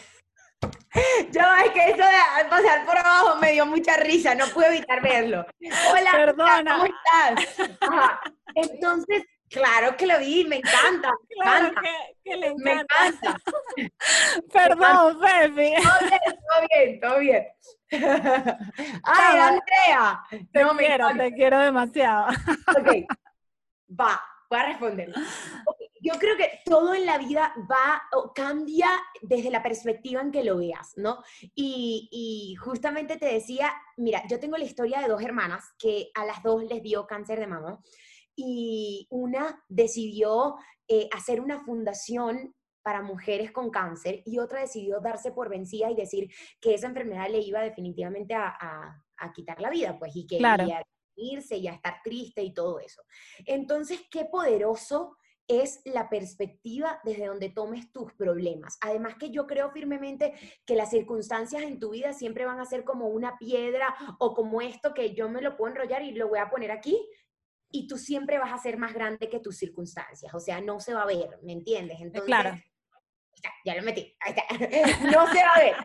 Yo, 1.32 1.42
es 1.66 1.72
que 1.72 1.90
eso 1.92 2.04
de 2.04 2.50
pasar 2.50 2.86
por 2.86 2.98
abajo 2.98 3.38
me 3.38 3.52
dio 3.54 3.66
mucha 3.66 3.98
risa, 3.98 4.36
no 4.36 4.46
puedo 4.48 4.72
evitar 4.72 5.02
verlo. 5.02 5.46
Hola, 5.92 6.12
Perdona. 6.12 6.74
¿cómo 6.74 6.86
estás? 6.86 7.70
Entonces, 8.56 9.24
claro 9.50 9.96
que 9.96 10.08
lo 10.08 10.20
vi, 10.20 10.46
me 10.46 10.58
encanta. 10.58 11.12
Me 11.12 11.36
claro 11.44 11.68
encanta. 11.68 11.90
Que, 12.24 12.36
le 12.36 12.48
encanta. 12.48 12.64
Me 12.64 12.72
encanta. 12.72 13.40
Perdón, 14.54 15.20
Fefi. 15.22 15.74
Todo 16.50 16.68
bien, 16.70 17.00
todo 17.00 17.20
bien, 17.20 17.48
Ay, 19.04 19.38
Andrea. 19.38 20.24
Te 20.30 20.66
quiero, 20.78 21.16
te 21.16 21.34
quiero 21.34 21.60
demasiado. 21.60 22.28
Ok, 22.78 23.06
va, 24.00 24.22
voy 24.50 24.60
a 24.60 24.64
responder 24.64 25.14
yo 26.02 26.14
creo 26.20 26.38
que 26.38 26.62
todo 26.66 26.94
en 26.94 27.06
la 27.06 27.18
vida 27.18 27.54
va 27.70 28.02
o 28.14 28.34
cambia 28.34 28.90
desde 29.22 29.52
la 29.52 29.64
perspectiva 29.64 30.22
en 30.22 30.32
que 30.32 30.44
lo 30.44 30.58
veas, 30.58 30.94
¿no? 30.98 31.24
Y, 31.56 32.56
justamente 32.60 33.18
te 33.18 33.26
decía, 33.26 33.72
mira, 33.98 34.24
yo 34.28 34.40
tengo 34.40 34.58
la 34.58 34.66
historia 34.66 35.02
de 35.02 35.08
dos 35.08 35.22
hermanas 35.22 35.64
que 35.78 36.12
a 36.16 36.26
las 36.26 36.44
dos 36.44 36.64
les 36.64 36.82
dio 36.82 37.08
cáncer 37.08 37.40
de 37.40 37.48
mama 37.48 37.80
y 38.36 39.08
una 39.10 39.64
decidió 39.68 40.56
eh, 40.88 41.10
hacer 41.12 41.42
una 41.42 41.64
fundación 41.64 42.56
para 42.82 43.02
mujeres 43.02 43.52
con 43.52 43.70
cáncer 43.70 44.22
y 44.26 44.40
otra 44.40 44.62
decidió 44.62 45.00
darse 45.00 45.32
por 45.32 45.50
vencida 45.50 45.92
y 45.92 45.96
decir 45.96 46.30
que 46.60 46.74
esa 46.74 46.88
enfermedad 46.88 47.30
le 47.30 47.40
iba 47.40 47.62
definitivamente 47.62 48.34
a, 48.34 49.04
quitar 49.34 49.60
la 49.60 49.70
vida, 49.70 50.00
pues, 50.00 50.16
y 50.16 50.26
que 50.26 50.38
iba 50.38 50.54
a 50.54 50.84
irse 51.16 51.58
y 51.58 51.68
a 51.68 51.74
estar 51.74 52.02
triste 52.04 52.42
y 52.42 52.54
todo 52.54 52.80
eso. 52.80 53.04
Entonces, 53.46 54.02
qué 54.10 54.26
poderoso 54.26 55.18
es 55.50 55.82
la 55.84 56.10
perspectiva 56.10 57.02
desde 57.04 57.26
donde 57.26 57.50
tomes 57.50 57.92
tus 57.92 58.14
problemas. 58.14 58.78
Además 58.82 59.16
que 59.20 59.32
yo 59.32 59.48
creo 59.48 59.72
firmemente 59.72 60.34
que 60.66 60.76
las 60.76 60.92
circunstancias 60.92 61.64
en 61.64 61.80
tu 61.80 61.90
vida 61.90 62.14
siempre 62.14 62.46
van 62.46 62.60
a 62.60 62.66
ser 62.66 62.86
como 62.86 63.08
una 63.08 63.38
piedra 63.38 63.96
o 64.20 64.34
como 64.36 64.62
esto 64.62 64.94
que 64.94 65.16
yo 65.16 65.28
me 65.28 65.42
lo 65.42 65.58
puedo 65.58 65.72
enrollar 65.72 66.04
y 66.04 66.12
lo 66.12 66.30
voy 66.30 66.40
a 66.40 66.50
poner 66.50 66.72
aquí 66.72 67.04
y 67.72 67.88
tú 67.88 67.98
siempre 67.98 68.38
vas 68.38 68.54
a 68.54 68.58
ser 68.58 68.78
más 68.78 68.94
grande 68.94 69.30
que 69.30 69.40
tus 69.40 69.58
circunstancias, 69.58 70.34
o 70.34 70.40
sea, 70.40 70.60
no 70.62 70.80
se 70.80 70.94
va 70.94 71.04
a 71.04 71.08
ver, 71.08 71.40
¿me 71.44 71.54
entiendes? 71.54 72.00
Entonces, 72.02 72.26
claro. 72.26 72.58
Ya, 73.64 73.76
lo 73.76 73.84
metí, 73.84 74.16
ahí 74.20 74.34
está. 74.36 74.44
no 75.06 75.32
se 75.32 75.44
va 75.44 75.54
a 75.56 75.60
ver. 75.60 75.76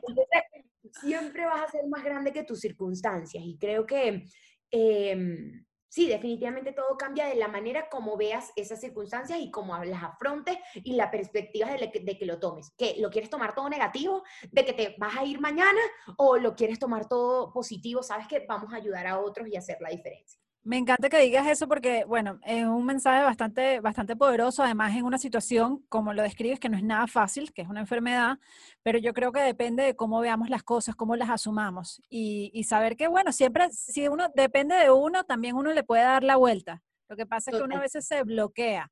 siempre 1.02 1.44
vas 1.44 1.62
a 1.62 1.70
ser 1.70 1.86
más 1.86 2.02
grande 2.02 2.32
que 2.32 2.42
tus 2.42 2.60
circunstancias 2.60 3.42
y 3.44 3.58
creo 3.58 3.86
que... 3.86 4.24
Em, 4.70 5.64
sí, 5.94 6.08
definitivamente 6.08 6.72
todo 6.72 6.96
cambia 6.96 7.26
de 7.26 7.36
la 7.36 7.46
manera 7.46 7.88
como 7.88 8.16
veas 8.16 8.50
esas 8.56 8.80
circunstancias 8.80 9.38
y 9.40 9.52
cómo 9.52 9.76
las 9.84 10.02
afrontes 10.02 10.58
y 10.74 10.94
la 10.94 11.08
perspectiva 11.08 11.68
de, 11.70 12.18
que, 12.18 12.26
lo 12.26 12.40
tomes. 12.40 12.72
¿Que 12.76 12.96
lo 12.98 13.10
quieres 13.10 13.30
tomar 13.30 13.54
todo 13.54 13.68
negativo, 13.68 14.24
de 14.50 14.64
que 14.64 14.72
te 14.72 14.96
vas 14.98 15.16
a 15.16 15.24
ir 15.24 15.40
mañana 15.40 15.80
o 16.16 16.36
lo 16.36 16.56
quieres 16.56 16.80
tomar 16.80 17.06
todo 17.06 17.52
positivo? 17.52 18.02
Sabes 18.02 18.26
que 18.26 18.44
vamos 18.48 18.72
a 18.72 18.76
ayudar 18.76 19.06
a 19.06 19.20
otros 19.20 19.46
y 19.46 19.54
hacer 19.54 19.76
la 19.80 19.90
diferencia. 19.90 20.43
Me 20.64 20.78
encanta 20.78 21.10
que 21.10 21.18
digas 21.18 21.46
eso 21.46 21.68
porque, 21.68 22.06
bueno, 22.06 22.40
es 22.42 22.64
un 22.64 22.86
mensaje 22.86 23.22
bastante, 23.22 23.80
bastante 23.80 24.16
poderoso, 24.16 24.62
además 24.62 24.96
en 24.96 25.04
una 25.04 25.18
situación, 25.18 25.84
como 25.90 26.14
lo 26.14 26.22
describes, 26.22 26.58
que 26.58 26.70
no 26.70 26.78
es 26.78 26.82
nada 26.82 27.06
fácil, 27.06 27.52
que 27.52 27.60
es 27.60 27.68
una 27.68 27.80
enfermedad, 27.80 28.38
pero 28.82 28.98
yo 28.98 29.12
creo 29.12 29.30
que 29.30 29.40
depende 29.40 29.82
de 29.82 29.94
cómo 29.94 30.20
veamos 30.20 30.48
las 30.48 30.62
cosas, 30.62 30.96
cómo 30.96 31.16
las 31.16 31.28
asumamos 31.28 32.00
y, 32.08 32.64
saber 32.64 32.96
que, 32.96 33.08
bueno, 33.08 33.30
siempre, 33.30 33.70
si 33.72 34.08
uno 34.08 34.28
depende 34.34 34.74
de 34.74 34.90
uno, 34.90 35.24
también 35.24 35.54
uno 35.54 35.70
le 35.70 35.84
puede 35.84 36.02
dar 36.02 36.24
la 36.24 36.36
vuelta. 36.36 36.82
Lo 37.10 37.16
que 37.16 37.26
pasa 37.26 37.50
es 37.50 37.58
que 37.58 37.62
uno 37.62 37.76
a 37.76 37.80
veces 37.80 38.06
se 38.06 38.22
bloquea. 38.22 38.90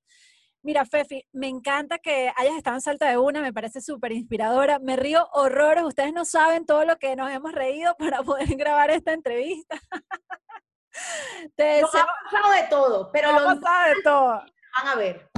Mira, 0.61 0.85
Fefi, 0.85 1.25
me 1.33 1.49
encanta 1.49 1.99
que 1.99 2.31
hayas 2.37 2.57
estado 2.57 2.77
en 2.77 2.83
Salta 2.83 3.09
de 3.09 3.17
Una, 3.17 3.41
me 3.41 3.53
parece 3.55 3.81
súper 3.81 4.13
inspiradora. 4.13 4.79
Me 4.79 4.97
río 4.97 5.27
horrores, 5.33 5.85
ustedes 5.85 6.13
no 6.13 6.27
saben 6.27 6.67
todo 6.67 6.85
lo 6.85 6.99
que 6.99 7.17
nos 7.17 7.33
hemos 7.33 7.53
reído 7.53 7.97
para 7.99 8.23
poder 8.23 8.47
grabar 8.59 8.91
esta 8.91 9.15
entrevista. 9.15 9.81
Te 11.57 11.81
Nos 11.81 11.94
ha 11.94 12.07
pasado 12.07 12.52
de 12.52 12.68
todo, 12.68 13.11
pero 13.12 13.33
Nos 13.33 13.42
ha 13.42 13.61
pasado 13.61 13.94
de 13.94 14.02
todo. 14.02 14.28
Van 14.78 14.88
a 14.88 14.94
ver. 14.94 15.28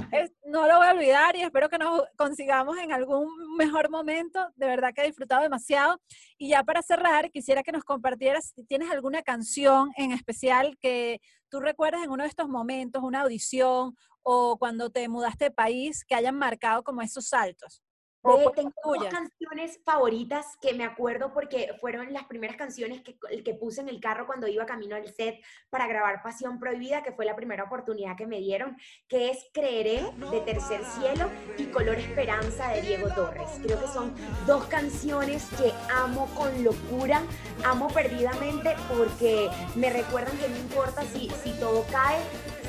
no 0.44 0.68
lo 0.68 0.76
voy 0.76 0.86
a 0.86 0.92
olvidar 0.92 1.34
y 1.34 1.42
espero 1.42 1.68
que 1.68 1.78
nos 1.78 2.02
consigamos 2.16 2.78
en 2.78 2.92
algún 2.92 3.28
mejor 3.56 3.90
momento. 3.90 4.48
De 4.54 4.66
verdad 4.66 4.92
que 4.94 5.02
he 5.02 5.06
disfrutado 5.06 5.42
demasiado. 5.42 6.00
Y 6.38 6.50
ya 6.50 6.62
para 6.62 6.82
cerrar, 6.82 7.30
quisiera 7.30 7.62
que 7.62 7.72
nos 7.72 7.84
compartieras 7.84 8.52
si 8.54 8.64
tienes 8.64 8.90
alguna 8.90 9.22
canción 9.22 9.90
en 9.96 10.12
especial 10.12 10.78
que 10.80 11.20
tú 11.48 11.60
recuerdas 11.60 12.04
en 12.04 12.10
uno 12.10 12.22
de 12.22 12.28
estos 12.28 12.48
momentos, 12.48 13.02
una 13.02 13.22
audición 13.22 13.96
o 14.22 14.56
cuando 14.56 14.90
te 14.90 15.08
mudaste 15.08 15.46
de 15.46 15.50
país, 15.50 16.04
que 16.04 16.14
hayan 16.14 16.36
marcado 16.36 16.82
como 16.82 17.02
esos 17.02 17.28
saltos. 17.28 17.82
Eh, 18.26 18.46
tengo 18.54 18.72
dos 18.84 19.04
canciones 19.08 19.80
favoritas 19.84 20.56
que 20.60 20.72
me 20.72 20.84
acuerdo 20.84 21.34
porque 21.34 21.74
fueron 21.78 22.10
las 22.12 22.24
primeras 22.24 22.56
canciones 22.56 23.02
que, 23.02 23.18
que 23.42 23.54
puse 23.54 23.82
en 23.82 23.90
el 23.90 24.00
carro 24.00 24.26
cuando 24.26 24.48
iba 24.48 24.64
camino 24.64 24.96
al 24.96 25.06
set 25.12 25.42
para 25.68 25.86
grabar 25.86 26.22
Pasión 26.22 26.58
Prohibida, 26.58 27.02
que 27.02 27.12
fue 27.12 27.26
la 27.26 27.36
primera 27.36 27.64
oportunidad 27.64 28.16
que 28.16 28.26
me 28.26 28.38
dieron, 28.38 28.78
que 29.08 29.30
es 29.30 29.46
Creeré 29.52 30.10
de 30.30 30.40
Tercer 30.40 30.82
Cielo 30.84 31.28
y 31.58 31.66
Color 31.66 31.98
Esperanza 31.98 32.68
de 32.68 32.80
Diego 32.80 33.08
Torres. 33.14 33.50
Creo 33.62 33.78
que 33.78 33.88
son 33.88 34.14
dos 34.46 34.64
canciones 34.66 35.46
que 35.58 35.72
amo 35.92 36.26
con 36.34 36.64
locura, 36.64 37.20
amo 37.64 37.88
perdidamente 37.88 38.74
porque 38.88 39.50
me 39.74 39.90
recuerdan 39.90 40.38
que 40.38 40.48
no 40.48 40.56
importa 40.56 41.02
si, 41.02 41.28
si 41.42 41.52
todo 41.60 41.84
cae, 41.92 42.20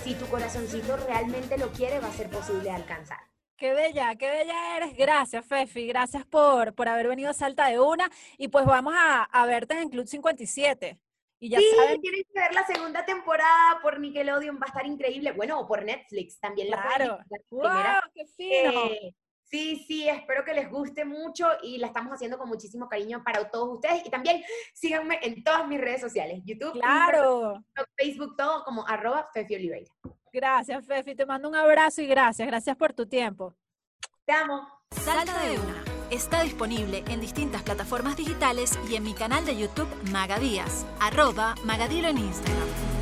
si 0.03 0.15
tu 0.15 0.25
corazoncito 0.25 0.97
realmente 0.97 1.57
lo 1.57 1.69
quiere, 1.69 1.99
va 1.99 2.07
a 2.07 2.11
ser 2.11 2.29
posible 2.29 2.69
alcanzar. 2.71 3.34
Qué 3.57 3.73
bella, 3.73 4.15
qué 4.15 4.29
bella 4.29 4.77
eres. 4.77 4.97
Gracias, 4.97 5.45
Fefi. 5.45 5.87
Gracias 5.87 6.25
por, 6.25 6.73
por 6.73 6.89
haber 6.89 7.07
venido 7.07 7.29
a 7.29 7.33
Salta 7.33 7.67
de 7.67 7.79
Una. 7.79 8.09
Y 8.37 8.49
pues 8.49 8.65
vamos 8.65 8.93
a, 8.97 9.45
verte 9.45 9.79
en 9.79 9.89
Club 9.89 10.07
57. 10.07 10.99
Y 11.39 11.49
ya 11.49 11.59
sí, 11.59 11.65
saben... 11.77 12.01
tienes 12.01 12.25
que 12.33 12.39
ver 12.39 12.53
la 12.53 12.65
segunda 12.65 13.05
temporada 13.05 13.79
por 13.81 13.99
Nickelodeon, 13.99 14.57
va 14.57 14.63
a 14.65 14.67
estar 14.67 14.85
increíble. 14.85 15.31
Bueno, 15.31 15.59
o 15.59 15.67
por 15.67 15.85
Netflix 15.85 16.39
también 16.39 16.69
la 16.69 16.81
Claro. 16.81 17.19
La 17.51 18.03
¡Qué 18.13 18.25
fino! 18.25 18.85
Eh, 18.87 19.13
sí, 19.43 19.85
sí, 19.87 20.09
espero 20.09 20.43
que 20.43 20.53
les 20.53 20.69
guste 20.69 21.05
mucho 21.05 21.47
y 21.63 21.77
la 21.77 21.87
estamos 21.87 22.11
haciendo 22.11 22.37
con 22.37 22.49
muchísimo 22.49 22.89
cariño 22.89 23.23
para 23.23 23.49
todos 23.49 23.75
ustedes. 23.75 24.05
Y 24.05 24.09
también 24.09 24.43
síganme 24.73 25.19
en 25.21 25.43
todas 25.45 25.65
mis 25.65 25.79
redes 25.79 26.01
sociales, 26.01 26.41
YouTube, 26.43 26.73
claro. 26.73 27.63
Facebook, 27.95 28.35
todo 28.35 28.65
como 28.65 28.85
arroba 28.85 29.29
Fefi 29.33 29.55
Oliveira. 29.55 29.89
Gracias, 30.35 30.85
Fefi. 30.85 31.15
Te 31.15 31.25
mando 31.25 31.47
un 31.47 31.55
abrazo 31.55 32.01
y 32.01 32.07
gracias. 32.07 32.45
Gracias 32.45 32.75
por 32.75 32.91
tu 32.91 33.05
tiempo. 33.05 33.55
Te 34.25 34.33
amo. 34.33 34.67
Salta 34.91 35.39
de 35.39 35.57
una. 35.57 35.83
Está 36.11 36.41
disponible 36.41 37.05
en 37.07 37.21
distintas 37.21 37.63
plataformas 37.63 38.17
digitales 38.17 38.77
y 38.89 38.95
en 38.95 39.03
mi 39.03 39.13
canal 39.13 39.45
de 39.45 39.55
YouTube 39.57 39.87
Magadías, 40.11 40.85
arroba 40.99 41.55
Magadilo 41.63 42.09
en 42.09 42.17
Instagram. 42.17 42.94